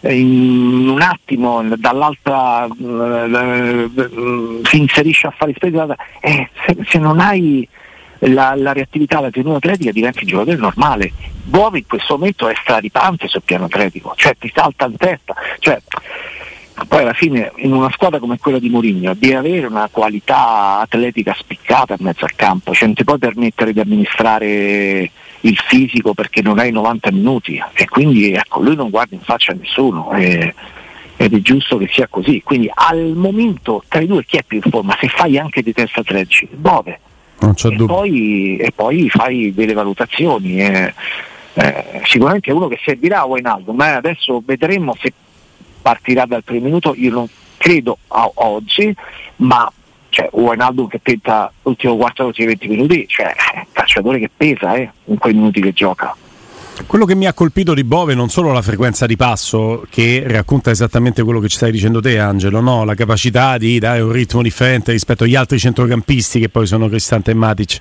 eh, 0.00 0.18
in 0.18 0.88
un 0.88 1.00
attimo 1.00 1.62
dall'altra 1.76 2.66
eh, 2.66 3.90
si 4.64 4.78
inserisce 4.78 5.26
a 5.26 5.34
fare 5.36 5.54
spesa 5.54 5.94
eh, 6.20 6.48
se, 6.66 6.76
se 6.86 6.98
non 6.98 7.20
hai 7.20 7.68
la, 8.18 8.54
la 8.54 8.72
reattività, 8.72 9.20
la 9.20 9.30
tenuta 9.30 9.56
atletica 9.56 9.90
diventa 9.90 10.20
il 10.20 10.26
giocatore 10.26 10.56
normale. 10.56 11.12
Bove 11.44 11.78
in 11.78 11.86
questo 11.86 12.16
momento 12.16 12.48
è 12.48 12.54
straripante 12.54 13.28
sul 13.28 13.42
piano 13.44 13.64
atletico, 13.64 14.14
cioè 14.16 14.36
ti 14.38 14.50
salta 14.54 14.86
in 14.86 14.96
testa. 14.96 15.34
Cioè, 15.58 15.80
poi 16.88 17.00
alla 17.02 17.12
fine 17.12 17.52
in 17.56 17.72
una 17.72 17.90
squadra 17.90 18.18
come 18.18 18.38
quella 18.38 18.58
di 18.58 18.68
Mourinho 18.68 19.14
devi 19.14 19.34
avere 19.34 19.66
una 19.66 19.88
qualità 19.90 20.80
atletica 20.80 21.34
spiccata 21.38 21.94
in 21.96 22.04
mezzo 22.04 22.24
al 22.24 22.34
campo, 22.34 22.74
cioè 22.74 22.86
non 22.86 22.96
ti 22.96 23.04
puoi 23.04 23.18
permettere 23.18 23.72
di 23.72 23.80
amministrare 23.80 25.10
il 25.40 25.56
fisico 25.68 26.14
perché 26.14 26.42
non 26.42 26.58
hai 26.58 26.72
90 26.72 27.12
minuti 27.12 27.62
e 27.72 27.88
quindi 27.88 28.32
ecco, 28.32 28.60
lui 28.60 28.74
non 28.74 28.90
guarda 28.90 29.14
in 29.14 29.20
faccia 29.20 29.52
a 29.52 29.56
nessuno 29.58 30.12
e, 30.12 30.54
ed 31.16 31.32
è 31.32 31.40
giusto 31.40 31.76
che 31.76 31.88
sia 31.90 32.08
così. 32.08 32.42
Quindi 32.42 32.70
al 32.72 33.12
momento 33.14 33.82
tra 33.88 34.00
i 34.00 34.06
due 34.06 34.24
chi 34.24 34.38
è 34.38 34.42
più 34.42 34.60
in 34.62 34.70
forma? 34.70 34.96
Se 35.00 35.08
fai 35.08 35.38
anche 35.38 35.62
di 35.62 35.72
testa 35.72 36.02
13, 36.02 36.48
Bove 36.52 36.98
e 37.38 37.86
poi, 37.86 38.56
e, 38.56 38.72
poi, 38.74 39.08
fai 39.10 39.52
delle 39.54 39.74
valutazioni. 39.74 40.60
Eh, 40.60 40.94
eh, 41.56 42.00
sicuramente 42.04 42.50
è 42.50 42.54
uno 42.54 42.66
che 42.66 42.80
servirà 42.82 43.20
a 43.20 43.26
Wainaldo, 43.26 43.72
ma 43.72 43.94
adesso 43.94 44.42
vedremo 44.44 44.96
se 45.00 45.12
partirà 45.84 46.24
dal 46.24 46.42
primo 46.42 46.64
minuto, 46.64 46.94
io 46.96 47.10
non 47.10 47.28
credo 47.58 47.98
a 48.08 48.30
oggi, 48.36 48.94
ma 49.36 49.70
cioè, 50.08 50.30
Wijnaldum 50.32 50.88
che 50.88 51.00
tenta 51.02 51.52
l'ultimo 51.60 51.96
quarto 51.98 52.22
d'ora 52.22 52.46
20 52.46 52.68
minuti, 52.68 53.06
cioè 53.06 53.34
calciatore 53.70 54.18
che 54.18 54.30
pesa 54.34 54.76
eh, 54.76 54.90
in 55.04 55.18
quei 55.18 55.34
minuti 55.34 55.60
che 55.60 55.74
gioca. 55.74 56.16
Quello 56.86 57.04
che 57.04 57.14
mi 57.14 57.26
ha 57.26 57.32
colpito 57.32 57.72
di 57.72 57.84
Bove 57.84 58.14
non 58.14 58.28
solo 58.28 58.50
la 58.50 58.60
frequenza 58.60 59.06
di 59.06 59.14
passo, 59.14 59.86
che 59.88 60.24
racconta 60.26 60.72
esattamente 60.72 61.22
quello 61.22 61.38
che 61.38 61.48
ci 61.48 61.56
stai 61.56 61.70
dicendo 61.70 62.00
te, 62.00 62.18
Angelo, 62.18 62.60
no? 62.60 62.84
la 62.84 62.96
capacità 62.96 63.56
di 63.58 63.78
dare 63.78 64.00
un 64.00 64.10
ritmo 64.10 64.42
differente 64.42 64.90
rispetto 64.90 65.22
agli 65.22 65.36
altri 65.36 65.60
centrocampisti 65.60 66.40
che 66.40 66.48
poi 66.48 66.66
sono 66.66 66.88
Cristante 66.88 67.30
e 67.30 67.34
Matic, 67.34 67.78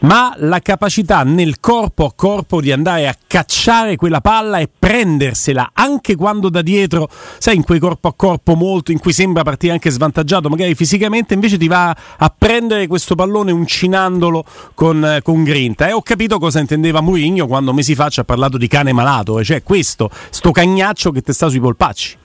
ma 0.00 0.32
la 0.38 0.60
capacità 0.60 1.22
nel 1.22 1.60
corpo 1.60 2.06
a 2.06 2.12
corpo 2.14 2.62
di 2.62 2.72
andare 2.72 3.08
a 3.08 3.16
cacciare 3.26 3.96
quella 3.96 4.22
palla 4.22 4.58
e 4.58 4.70
prendersela 4.76 5.72
anche 5.74 6.16
quando 6.16 6.48
da 6.48 6.62
dietro, 6.62 7.10
sai, 7.38 7.56
in 7.56 7.62
quei 7.62 7.78
corpo 7.78 8.08
a 8.08 8.14
corpo 8.14 8.54
molto 8.54 8.90
in 8.90 9.00
cui 9.00 9.12
sembra 9.12 9.42
partire 9.42 9.74
anche 9.74 9.90
svantaggiato, 9.90 10.48
magari 10.48 10.74
fisicamente, 10.74 11.34
invece 11.34 11.58
ti 11.58 11.68
va 11.68 11.94
a 12.16 12.34
prendere 12.36 12.86
questo 12.86 13.14
pallone 13.14 13.52
uncinandolo 13.52 14.44
con, 14.72 15.18
con 15.22 15.44
grinta. 15.44 15.88
E 15.88 15.92
ho 15.92 16.00
capito 16.00 16.38
cosa 16.38 16.58
intendeva 16.58 17.02
Mourinho 17.02 17.46
quando 17.46 17.74
mesi 17.74 17.94
fa 17.94 18.08
ci 18.08 18.20
ha 18.20 18.24
parlato 18.30 18.58
di 18.58 18.68
cane 18.68 18.92
malato, 18.92 19.42
cioè 19.42 19.60
questo, 19.64 20.08
sto 20.30 20.52
cagnaccio 20.52 21.10
che 21.10 21.20
ti 21.20 21.32
sta 21.32 21.48
sui 21.48 21.58
polpacci. 21.58 22.16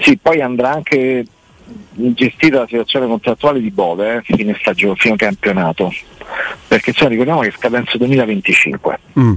Sì, 0.00 0.16
poi 0.16 0.40
andrà 0.40 0.70
anche 0.70 1.26
gestita 1.90 2.60
la 2.60 2.66
situazione 2.66 3.06
contrattuale 3.06 3.60
di 3.60 3.70
Bove 3.70 4.16
eh, 4.16 4.34
fine 4.34 4.56
stagione, 4.58 4.94
fine 4.96 5.16
campionato, 5.16 5.92
perché 6.66 6.92
cioè, 6.92 7.08
ricordiamo 7.08 7.40
che 7.40 7.52
scadenza 7.54 7.98
2025. 7.98 8.98
Mm. 9.20 9.34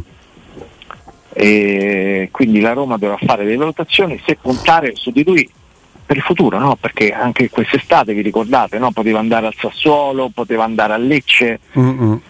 E 1.33 2.29
quindi 2.31 2.61
la 2.61 2.71
Roma 2.71 2.95
dovrà 2.95 3.17
fare 3.17 3.43
delle 3.43 3.57
valutazioni 3.57 4.21
se 4.25 4.37
puntare 4.41 4.95
su 4.95 5.11
di 5.11 5.25
lui 5.25 5.49
per 6.05 6.15
il 6.15 6.23
futuro, 6.23 6.57
no? 6.59 6.77
perché 6.77 7.11
anche 7.11 7.49
quest'estate 7.49 8.13
vi 8.13 8.21
ricordate, 8.21 8.79
no? 8.79 8.91
poteva 8.91 9.19
andare 9.19 9.47
al 9.47 9.55
Sassuolo, 9.57 10.29
poteva 10.33 10.63
andare 10.63 10.93
a 10.93 10.97
Lecce. 10.97 11.59
Mm-mm. 11.77 12.21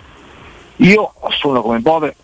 Io 0.77 1.13
sono 1.29 1.61
come 1.61 1.79
Bove 1.79 2.15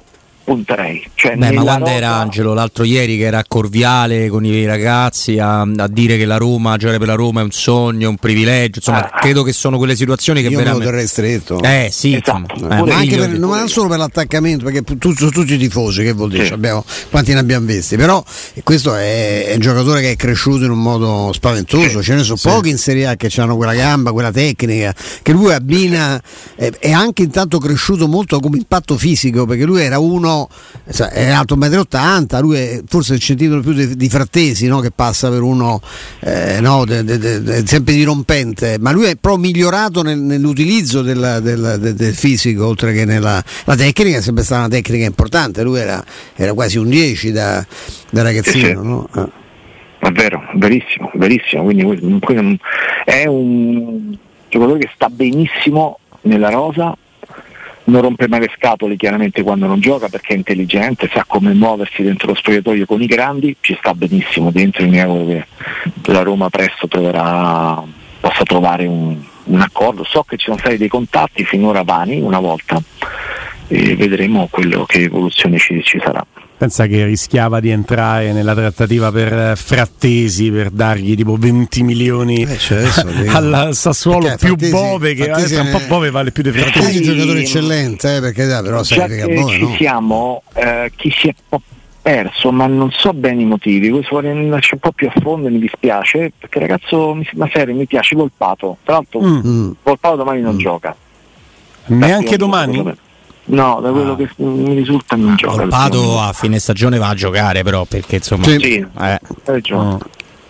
punterei. 0.51 1.07
Cioè 1.13 1.35
Beh, 1.37 1.51
ma 1.51 1.61
quando 1.61 1.85
rosa... 1.85 1.95
era 1.95 2.15
Angelo 2.15 2.53
l'altro 2.53 2.83
ieri 2.83 3.17
che 3.17 3.23
era 3.23 3.39
a 3.39 3.45
Corviale 3.47 4.27
con 4.27 4.45
i 4.45 4.65
ragazzi 4.65 5.39
a, 5.39 5.61
a 5.61 5.87
dire 5.87 6.17
che 6.17 6.25
la 6.25 6.37
Roma, 6.37 6.75
giocare 6.75 6.97
per 6.97 7.07
la 7.07 7.15
Roma 7.15 7.39
è 7.39 7.43
un 7.43 7.51
sogno, 7.51 8.09
un 8.09 8.17
privilegio, 8.17 8.79
insomma, 8.79 9.09
ah, 9.09 9.19
credo 9.19 9.43
che 9.43 9.53
sono 9.53 9.77
quelle 9.77 9.95
situazioni 9.95 10.41
che 10.41 10.49
io 10.49 10.57
veramente... 10.57 10.91
me 10.91 11.01
lo 11.01 11.07
stretto. 11.07 11.61
Eh 11.61 11.89
sì, 11.91 12.15
esatto. 12.15 12.53
insomma, 12.53 12.79
eh, 12.79 12.83
ma 12.83 12.95
anche 12.95 13.17
per, 13.17 13.29
non 13.29 13.67
solo 13.69 13.87
per 13.87 13.97
l'attaccamento, 13.97 14.65
perché 14.65 14.83
tu, 14.97 15.15
sono 15.15 15.31
tutti 15.31 15.53
i 15.53 15.57
tifosi, 15.57 16.03
che 16.03 16.11
vuol 16.11 16.29
dire? 16.29 16.45
Sì. 16.45 16.53
Abbiamo, 16.53 16.83
quanti 17.09 17.33
ne 17.33 17.39
abbiamo 17.39 17.65
visti? 17.65 17.95
Però 17.95 18.23
questo 18.63 18.95
è, 18.95 19.45
è, 19.45 19.53
un 19.53 19.61
giocatore 19.61 20.01
che 20.01 20.11
è 20.11 20.15
cresciuto 20.15 20.65
in 20.65 20.71
un 20.71 20.81
modo 20.81 21.31
spaventoso, 21.33 21.99
sì. 21.99 22.05
ce 22.05 22.15
ne 22.15 22.23
sono 22.23 22.37
sì. 22.37 22.49
pochi 22.49 22.69
in 22.69 22.77
Serie 22.77 23.07
A 23.07 23.15
che 23.15 23.29
hanno 23.37 23.55
quella 23.55 23.73
gamba, 23.73 24.11
quella 24.11 24.31
tecnica, 24.31 24.93
che 25.21 25.31
lui 25.31 25.53
abbina, 25.53 26.21
è, 26.55 26.69
è 26.79 26.91
anche 26.91 27.23
intanto 27.23 27.57
cresciuto 27.57 28.07
molto 28.07 28.39
come 28.39 28.57
impatto 28.57 28.97
fisico, 28.97 29.45
perché 29.45 29.63
lui 29.63 29.81
era 29.81 29.99
uno 29.99 30.40
è 31.11 31.29
alto 31.29 31.55
1,80 31.55 32.37
m, 32.37 32.41
lui 32.41 32.57
è 32.57 32.81
forse 32.87 33.15
il 33.15 33.19
centimetro 33.19 33.61
più 33.61 33.73
di, 33.73 33.95
di 33.95 34.09
Frattesi 34.09 34.67
no? 34.67 34.79
che 34.79 34.91
passa 34.91 35.29
per 35.29 35.41
uno 35.41 35.81
eh, 36.21 36.59
no, 36.61 36.85
de, 36.85 37.03
de, 37.03 37.17
de, 37.17 37.63
sempre 37.65 37.93
dirompente, 37.93 38.77
ma 38.79 38.91
lui 38.91 39.05
è 39.05 39.15
proprio 39.15 39.43
migliorato 39.43 40.01
nel, 40.01 40.19
nell'utilizzo 40.19 41.01
del, 41.01 41.39
del, 41.41 41.93
del, 41.95 42.13
fisico 42.13 42.67
oltre 42.67 42.93
che 42.93 43.05
nella 43.05 43.43
tecnica, 43.75 44.17
è 44.17 44.21
sempre 44.21 44.43
stata 44.43 44.61
una 44.61 44.69
tecnica 44.69 45.05
importante, 45.05 45.63
lui 45.63 45.79
era, 45.79 46.03
era 46.35 46.53
quasi 46.53 46.77
un 46.77 46.89
10 46.89 47.31
da, 47.31 47.65
da 48.09 48.21
ragazzino. 48.21 48.81
No? 48.81 49.07
Ah. 49.11 49.29
È 49.99 50.09
vero, 50.11 50.41
verissimo, 50.55 51.11
verissimo, 51.13 51.63
quindi 51.63 52.59
È 53.05 53.27
un 53.27 54.17
giocatore 54.49 54.79
che 54.79 54.89
sta 54.95 55.09
benissimo 55.09 55.99
nella 56.21 56.49
rosa, 56.49 56.95
non 57.91 58.01
rompe 58.01 58.27
mai 58.27 58.39
le 58.39 58.51
scatole 58.55 58.95
chiaramente 58.95 59.43
quando 59.43 59.67
non 59.67 59.79
gioca 59.79 60.07
perché 60.07 60.33
è 60.33 60.37
intelligente, 60.37 61.09
sa 61.13 61.25
come 61.27 61.53
muoversi 61.53 62.01
dentro 62.01 62.29
lo 62.29 62.35
spogliatoio 62.35 62.85
con 62.85 63.01
i 63.01 63.05
grandi, 63.05 63.55
ci 63.59 63.75
sta 63.77 63.93
benissimo 63.93 64.49
dentro, 64.49 64.87
mi 64.87 64.99
auguro 64.99 65.25
che 65.25 65.45
la 66.11 66.21
Roma 66.21 66.49
presto 66.49 66.87
troverà, 66.87 67.83
possa 68.19 68.43
trovare 68.43 68.85
un, 68.85 69.17
un 69.43 69.61
accordo. 69.61 70.03
So 70.03 70.23
che 70.23 70.37
ci 70.37 70.45
sono 70.45 70.57
stati 70.57 70.77
dei 70.77 70.87
contatti 70.87 71.43
finora 71.43 71.83
vani 71.83 72.19
una 72.21 72.39
volta 72.39 72.81
e 73.67 73.95
vedremo 73.95 74.47
quello 74.49 74.85
che 74.85 75.03
evoluzione 75.03 75.57
ci, 75.57 75.83
ci 75.83 75.99
sarà. 76.03 76.25
Pensa 76.61 76.85
che 76.85 77.05
rischiava 77.05 77.59
di 77.59 77.71
entrare 77.71 78.33
nella 78.33 78.53
trattativa 78.53 79.11
per 79.11 79.33
eh, 79.33 79.55
Frattesi 79.55 80.51
per 80.51 80.69
dargli 80.69 81.15
tipo 81.15 81.35
20 81.35 81.81
milioni 81.81 82.43
Eh, 82.43 82.55
cioè, 82.59 82.83
al 83.33 83.69
Sassuolo 83.73 84.19
Perché 84.27 84.37
più 84.45 84.47
Frattesi- 84.49 84.71
Bove 84.71 85.13
che 85.15 85.23
Frattesi 85.23 85.55
eh, 85.55 85.59
un 85.61 85.69
po' 85.71 85.77
è- 85.79 85.87
Bove 85.87 86.11
vale 86.11 86.31
più 86.31 86.43
di 86.43 86.51
Frattesi 86.51 86.69
è 86.77 86.81
Frattesi. 86.81 86.97
un 86.99 87.03
Sì. 87.03 87.11
giocatore 87.15 87.39
eccellente, 87.39 88.15
eh, 88.15 88.19
perché 88.19 88.45
dai, 88.45 88.61
però 88.61 88.83
sacrifica 88.83 89.25
che 89.25 89.33
Bove, 89.33 89.51
ci 89.53 89.61
no? 89.61 89.75
siamo, 89.75 90.43
eh, 90.53 90.91
chi 90.95 91.09
si 91.09 91.27
è 91.29 91.33
un 91.35 91.43
po' 91.49 91.61
perso, 91.99 92.51
ma 92.51 92.67
non 92.67 92.91
so 92.91 93.11
bene 93.13 93.41
i 93.41 93.45
motivi, 93.45 93.89
questo 93.89 94.09
vuole 94.11 94.29
andarci 94.29 94.75
un 94.75 94.79
po' 94.81 94.91
più 94.91 95.07
a 95.11 95.19
fondo 95.19 95.47
e 95.47 95.49
mi 95.49 95.59
dispiace, 95.59 96.31
perché 96.37 96.59
ragazzo, 96.59 97.15
mi- 97.15 97.27
ma 97.33 97.49
serio, 97.51 97.73
mi 97.73 97.87
piace 97.87 98.15
Volpato, 98.15 98.77
tra 98.83 98.93
l'altro 98.93 99.19
Mm. 99.19 99.41
Mm. 99.47 99.71
Volpato 99.81 100.15
domani 100.15 100.41
non 100.41 100.59
gioca. 100.59 100.95
Neanche 101.87 102.37
domani? 102.37 102.83
No, 103.51 103.79
da 103.81 103.91
quello 103.91 104.15
che 104.15 104.29
mi 104.37 104.73
risulta 104.75 105.15
non 105.17 105.35
gioca. 105.35 105.57
Volpato 105.57 106.19
a 106.21 106.31
fine 106.33 106.57
stagione 106.59 106.97
va 106.97 107.09
a 107.09 107.13
giocare 107.15 107.63
però 107.63 107.83
perché 107.85 108.15
insomma 108.17 108.45
Sì. 108.45 108.57
Sì, 108.59 108.75
eh, 108.77 108.87
hai 108.99 109.19
ragione. 109.43 109.97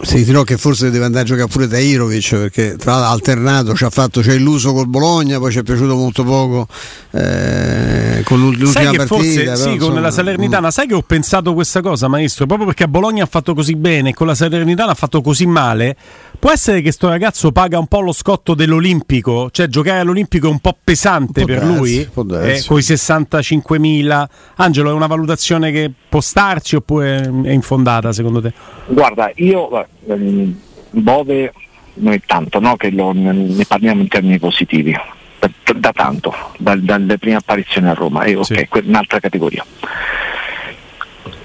Si 0.04 0.24
dirò 0.24 0.42
che 0.42 0.58
forse 0.58 0.90
deve 0.90 1.06
andare 1.06 1.24
a 1.24 1.28
giocare 1.28 1.48
pure 1.48 1.68
Tairovic 1.68 2.30
perché 2.36 2.76
tra 2.76 2.94
l'altro 2.94 3.08
ha 3.08 3.12
alternato, 3.12 3.76
ci 3.76 3.84
ha 3.84 3.90
fatto, 3.92 4.22
c'è 4.22 4.34
illuso 4.34 4.74
col 4.74 4.88
Bologna, 4.88 5.38
poi 5.38 5.52
ci 5.52 5.60
è 5.60 5.64
piaciuto 5.64 5.96
molto 5.96 6.24
poco 6.24 6.68
eh, 7.12 8.22
con 8.24 8.40
l'ul- 8.40 8.58
l'ultima 8.58 8.72
Sai 8.72 8.90
che 8.92 8.98
partita. 8.98 9.16
forse 9.16 9.44
però, 9.44 9.56
sì, 9.56 9.64
con 9.64 9.74
insomma, 9.74 10.00
la 10.00 10.12
Salernitana, 10.12 10.72
sai 10.72 10.88
che 10.88 10.96
ho 10.96 11.04
pensato 11.04 11.54
questa 11.54 11.82
cosa, 11.82 12.08
maestro? 12.08 12.46
Proprio 12.48 12.66
perché 12.68 12.84
a 12.84 12.88
Bologna 12.88 13.24
ha 13.24 13.28
fatto 13.28 13.54
così 13.54 13.76
bene 13.76 14.10
e 14.10 14.14
con 14.14 14.26
la 14.26 14.34
Salernitana 14.36 14.92
ha 14.92 14.96
fatto 14.96 15.22
così 15.22 15.46
male. 15.46 15.96
Può 16.42 16.50
essere 16.50 16.82
che 16.82 16.92
sto 16.92 17.08
ragazzo 17.08 17.52
paga 17.52 17.78
un 17.78 17.86
po' 17.86 18.00
lo 18.00 18.12
scotto 18.12 18.56
dell'Olimpico? 18.56 19.52
Cioè, 19.52 19.68
giocare 19.68 20.00
all'Olimpico 20.00 20.48
è 20.48 20.50
un 20.50 20.58
po' 20.58 20.76
pesante 20.84 21.46
per 21.46 21.60
darsi, 21.60 21.78
lui? 21.78 22.00
Eh, 22.00 22.64
con 22.66 22.80
i 22.80 22.82
65.000. 22.82 24.26
Angelo, 24.56 24.90
è 24.90 24.94
una 24.94 25.06
valutazione 25.06 25.72
che 25.72 25.92
può 26.10 26.20
starci 26.20 26.78
oppure 26.78 27.22
è 27.44 27.52
infondata 27.52 28.12
secondo 28.12 28.42
te? 28.42 28.54
Guarda, 28.88 29.32
io 29.36 29.68
guarda, 29.68 29.90
ehm, 30.08 30.60
Bove 30.90 31.54
non 31.94 32.14
è 32.14 32.22
tanto 32.26 32.60
no, 32.60 32.76
che 32.76 32.90
lo- 32.90 33.12
ne 33.14 33.64
parliamo 33.68 34.02
in 34.02 34.08
termini 34.08 34.40
positivi, 34.40 34.96
da, 35.38 35.48
da 35.76 35.92
tanto, 35.92 36.34
dal- 36.58 36.82
dalle 36.82 37.20
prime 37.20 37.36
apparizioni 37.36 37.88
a 37.88 37.94
Roma, 37.94 38.24
e 38.24 38.34
ok, 38.36 38.46
Sì. 38.46 38.68
un'altra 38.86 39.20
categoria. 39.20 39.64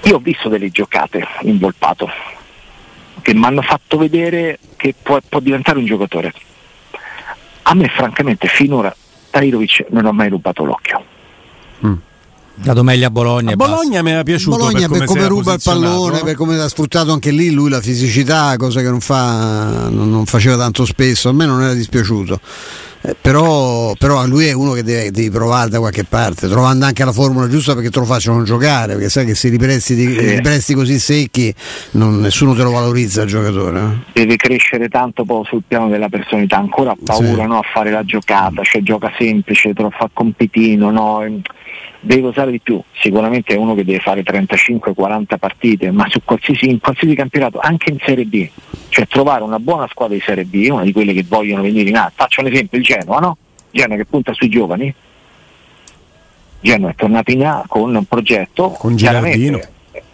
Io 0.05 0.15
ho 0.15 0.19
visto 0.19 0.49
delle 0.49 0.71
giocate 0.71 1.23
in 1.41 1.59
Volpato 1.59 2.09
che 3.27 3.33
mi 3.33 3.43
hanno 3.43 3.61
fatto 3.61 3.97
vedere 3.97 4.57
che 4.77 4.95
può, 5.03 5.19
può 5.27 5.41
diventare 5.41 5.77
un 5.79 5.85
giocatore. 5.85 6.31
A 7.63 7.73
me 7.73 7.89
francamente 7.89 8.47
finora 8.47 8.95
Tairovic 9.29 9.87
non 9.89 10.05
ho 10.05 10.13
mai 10.13 10.29
rubato 10.29 10.63
l'occhio. 10.63 11.03
dato 12.53 12.83
meglio 12.83 13.07
a 13.07 13.09
Bologna 13.09 13.51
A 13.51 13.55
Bologna 13.57 14.01
mi 14.01 14.11
era 14.11 14.23
piaciuto 14.23 14.55
Bologna 14.55 14.87
per 14.87 15.03
come, 15.03 15.07
si 15.07 15.17
era 15.17 15.27
ruba 15.27 15.53
il 15.55 15.61
pallone, 15.61 16.19
no? 16.19 16.23
per 16.23 16.35
come 16.35 16.57
ha 16.57 16.69
sfruttato 16.69 17.11
anche 17.11 17.31
lì 17.31 17.51
lui 17.51 17.69
la 17.69 17.81
fisicità, 17.81 18.55
cosa 18.55 18.79
che 18.79 18.89
non, 18.89 19.01
fa, 19.01 19.89
non, 19.89 20.09
non 20.09 20.25
faceva 20.25 20.55
tanto 20.55 20.85
spesso, 20.85 21.27
a 21.27 21.33
me 21.33 21.45
non 21.45 21.61
era 21.61 21.73
dispiaciuto. 21.73 22.39
Eh, 23.01 23.15
però, 23.19 23.93
però 23.97 24.25
lui 24.25 24.47
è 24.47 24.53
uno 24.53 24.71
che 24.73 24.83
deve, 24.83 25.11
devi 25.11 25.29
provare 25.29 25.69
da 25.69 25.79
qualche 25.79 26.03
parte, 26.03 26.47
trovando 26.49 26.85
anche 26.85 27.05
la 27.05 27.11
formula 27.11 27.47
giusta 27.47 27.73
perché 27.75 27.89
te 27.91 27.99
lo 27.99 28.05
facciano 28.05 28.41
giocare, 28.43 28.93
perché 28.93 29.09
sai 29.09 29.25
che 29.25 29.35
se 29.35 29.49
li 29.49 29.57
presti, 29.57 29.95
Sì. 29.95 30.15
li 30.35 30.41
presti 30.41 30.73
così 30.73 30.97
secchi 30.99 31.53
non- 31.91 32.19
nessuno 32.19 32.53
te 32.55 32.63
lo 32.63 32.71
valorizza 32.71 33.21
il 33.21 33.27
giocatore. 33.29 33.79
eh. 33.79 34.19
deve 34.21 34.35
crescere 34.35 34.89
tanto 34.89 35.23
poi 35.25 35.45
sul 35.45 35.61
piano 35.67 35.87
della 35.89 36.09
personalità, 36.09 36.57
ancora 36.57 36.91
ha 36.91 36.97
paura 37.01 37.43
Sì. 37.43 37.47
no, 37.47 37.59
a 37.59 37.63
fare 37.71 37.91
la 37.91 38.03
giocata, 38.03 38.63
cioè 38.63 38.81
gioca 38.81 39.11
semplice, 39.17 39.73
te 39.73 39.81
lo 39.83 39.91
fa 39.91 40.09
compitino, 40.11 40.89
no, 40.89 41.21
deve 42.07 42.27
usare 42.27 42.51
di 42.51 42.59
più, 42.59 42.81
sicuramente 42.93 43.53
è 43.53 43.57
uno 43.57 43.75
che 43.75 43.83
deve 43.83 43.99
fare 43.99 44.23
35-40 44.23 45.37
partite, 45.37 45.91
ma 45.91 46.07
su 46.09 46.21
qualsiasi, 46.23 46.69
in 46.69 46.79
qualsiasi 46.79 47.13
campionato, 47.13 47.59
anche 47.59 47.91
in 47.91 47.97
Serie 48.03 48.25
B, 48.25 48.49
cioè 48.89 49.05
trovare 49.07 49.43
una 49.43 49.59
buona 49.59 49.87
squadra 49.89 50.15
di 50.15 50.21
Serie 50.21 50.45
B, 50.45 50.67
una 50.71 50.83
di 50.83 50.93
quelle 50.93 51.13
che 51.13 51.25
vogliono 51.27 51.61
venire 51.61 51.89
in 51.89 51.97
A, 51.97 52.11
faccio 52.15 52.41
un 52.41 52.47
esempio, 52.47 52.77
il 52.77 52.83
Genoa, 52.83 53.19
no? 53.19 53.37
Genoa 53.69 53.97
che 53.97 54.05
punta 54.05 54.33
sui 54.33 54.49
giovani, 54.49 54.93
Genoa 56.61 56.89
è 56.89 56.95
tornato 56.95 57.31
in 57.31 57.45
A 57.45 57.65
con 57.67 57.93
un 57.93 58.05
progetto, 58.05 58.69
Con 58.71 58.95
Girardino. 58.95 59.59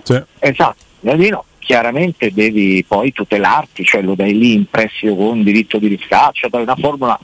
Sì. 0.01 0.21
Esatto, 0.39 0.83
Giardino 0.99 1.45
chiaramente 1.59 2.33
devi 2.33 2.83
poi 2.85 3.13
tutelarti, 3.13 3.85
cioè 3.85 4.01
lo 4.01 4.15
dai 4.15 4.37
lì 4.37 4.53
in 4.53 4.65
prestito 4.65 5.15
con 5.15 5.43
diritto 5.43 5.77
di 5.77 5.87
riscatto, 5.87 6.33
cioè 6.33 6.49
dai 6.49 6.63
una 6.63 6.75
formula 6.75 7.17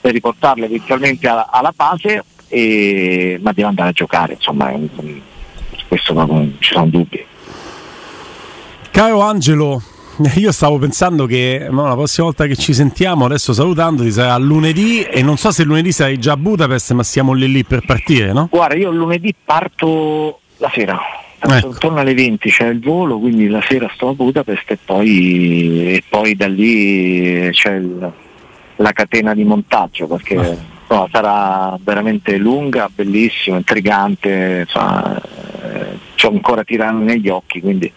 per 0.00 0.12
riportarlo 0.12 0.64
eventualmente 0.64 1.28
alla, 1.28 1.48
alla 1.50 1.72
base, 1.74 2.24
e- 2.48 3.38
ma 3.42 3.52
deve 3.52 3.68
andare 3.68 3.88
a 3.90 3.92
giocare, 3.92 4.34
insomma, 4.34 4.72
questo 5.88 6.12
non, 6.12 6.56
ci 6.60 6.72
sono 6.72 6.86
dubbi. 6.86 7.24
Caro 8.90 9.20
Angelo, 9.20 9.82
io 10.36 10.52
stavo 10.52 10.78
pensando 10.78 11.26
che 11.26 11.66
no, 11.70 11.86
la 11.86 11.94
prossima 11.94 12.26
volta 12.26 12.46
che 12.46 12.56
ci 12.56 12.72
sentiamo, 12.72 13.26
adesso 13.26 13.52
salutandoti, 13.52 14.10
sarà 14.10 14.36
lunedì 14.38 15.02
e 15.02 15.22
non 15.22 15.36
so 15.36 15.50
se 15.50 15.64
lunedì 15.64 15.92
sarai 15.92 16.18
già 16.18 16.32
a 16.32 16.36
Budapest, 16.36 16.92
ma 16.92 17.02
siamo 17.02 17.32
lì 17.34 17.50
lì 17.50 17.64
per 17.64 17.82
partire, 17.84 18.32
no? 18.32 18.48
Guarda, 18.50 18.74
io 18.76 18.90
lunedì 18.90 19.34
parto 19.44 20.40
la 20.58 20.70
sera, 20.74 20.98
Ecco. 21.38 21.66
intorno 21.66 21.98
alle 22.00 22.14
20 22.14 22.48
c'è 22.50 22.68
il 22.68 22.80
volo, 22.80 23.18
quindi 23.18 23.48
la 23.48 23.62
sera 23.68 23.90
sto 23.94 24.08
a 24.08 24.12
Budapest 24.14 24.70
e 24.70 24.78
poi, 24.82 25.92
e 25.96 26.02
poi 26.08 26.34
da 26.34 26.48
lì 26.48 27.48
c'è 27.52 27.74
il- 27.74 28.12
la 28.78 28.92
catena 28.92 29.34
di 29.34 29.44
montaggio 29.44 30.06
perché 30.06 30.36
Ah. 30.36 30.56
No, 30.88 31.08
sarà 31.10 31.78
veramente 31.82 32.36
lunga, 32.36 32.88
bellissima, 32.92 33.56
intrigante, 33.56 34.64
insomma, 34.66 35.20
eh, 35.62 35.98
c'ho 36.16 36.28
ancora 36.28 36.64
tirano 36.64 37.00
negli 37.00 37.28
occhi, 37.28 37.60
quindi 37.60 37.90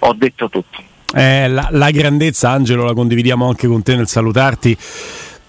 ho 0.00 0.12
detto 0.14 0.48
tutto. 0.48 0.82
Eh, 1.14 1.48
la, 1.48 1.68
la 1.70 1.90
grandezza, 1.90 2.50
Angelo, 2.50 2.84
la 2.84 2.92
condividiamo 2.92 3.48
anche 3.48 3.66
con 3.66 3.82
te 3.82 3.96
nel 3.96 4.08
salutarti. 4.08 4.76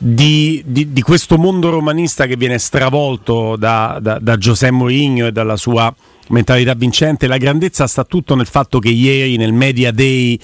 Di, 0.01 0.63
di- 0.65 0.93
di 0.93 1.01
questo 1.01 1.37
mondo 1.37 1.69
romanista 1.69 2.25
che 2.25 2.37
viene 2.37 2.57
stravolto 2.57 3.57
da, 3.57 3.97
da, 4.01 4.17
da 4.17 4.37
Giuseppe 4.37 4.71
Mourinho 4.71 5.27
e 5.27 5.33
dalla 5.33 5.57
sua 5.57 5.93
mentalità 6.29 6.73
vincente, 6.73 7.27
la 7.27 7.35
grandezza 7.35 7.85
sta 7.85 8.05
tutto 8.05 8.33
nel 8.35 8.45
fatto 8.45 8.79
che 8.79 8.87
ieri 8.87 9.35
nel 9.35 9.51
Media 9.51 9.91
Day, 9.91 10.39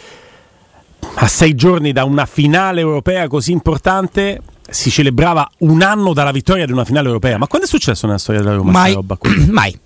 a 1.16 1.28
sei 1.28 1.56
giorni 1.56 1.94
da 1.94 2.04
una 2.04 2.26
finale 2.26 2.82
europea 2.82 3.28
così 3.28 3.54
importante, 3.54 4.42
si 4.70 4.90
celebrava 4.90 5.50
un 5.60 5.82
anno 5.82 6.14
dalla 6.14 6.32
vittoria 6.32 6.66
di 6.66 6.72
una 6.72 6.86
finale 6.86 7.08
europea. 7.08 7.38
Ma 7.38 7.48
quando 7.48 7.68
è 7.68 7.70
successo 7.70 8.06
nella 8.06 8.20
storia 8.20 8.42
della 8.42 8.56
Roma? 8.56 8.72
mai 8.72 8.94
roba 8.94 9.16
qui? 9.18 9.46
mai 9.50 9.78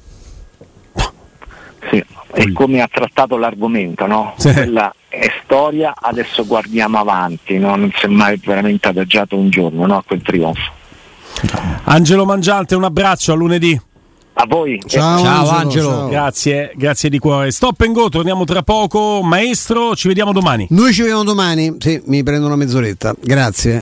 Sì, 1.89 2.03
e 2.33 2.51
come 2.53 2.81
ha 2.81 2.89
trattato 2.91 3.37
l'argomento, 3.37 4.05
no? 4.05 4.33
Sì. 4.37 4.53
Quella 4.53 4.93
è 5.07 5.31
storia, 5.43 5.93
adesso 5.99 6.45
guardiamo 6.45 6.99
avanti, 6.99 7.57
no? 7.57 7.75
non 7.75 7.91
si 7.95 8.05
è 8.05 8.07
mai 8.07 8.39
veramente 8.43 8.87
adagiato 8.87 9.35
un 9.35 9.49
giorno 9.49 9.85
no? 9.85 9.97
a 9.97 10.03
quel 10.05 10.21
trionfo. 10.21 10.77
Angelo 11.85 12.25
Mangiante, 12.25 12.75
un 12.75 12.83
abbraccio 12.83 13.31
a 13.31 13.35
lunedì. 13.35 13.79
A 14.41 14.45
voi. 14.47 14.81
Ciao, 14.85 15.21
Ciao, 15.21 15.49
Angelo. 15.49 15.89
ciao. 15.89 16.07
Grazie, 16.07 16.71
grazie 16.75 17.09
di 17.09 17.19
cuore. 17.19 17.51
Stop 17.51 17.81
and 17.81 17.93
go, 17.93 18.07
torniamo 18.07 18.45
tra 18.45 18.61
poco. 18.61 19.21
Maestro, 19.21 19.95
ci 19.95 20.07
vediamo 20.07 20.31
domani. 20.31 20.65
Noi 20.69 20.93
ci 20.93 21.01
vediamo 21.01 21.23
domani, 21.23 21.75
sì, 21.79 22.01
mi 22.05 22.23
prendo 22.23 22.45
una 22.45 22.55
mezz'oretta, 22.55 23.15
grazie. 23.19 23.77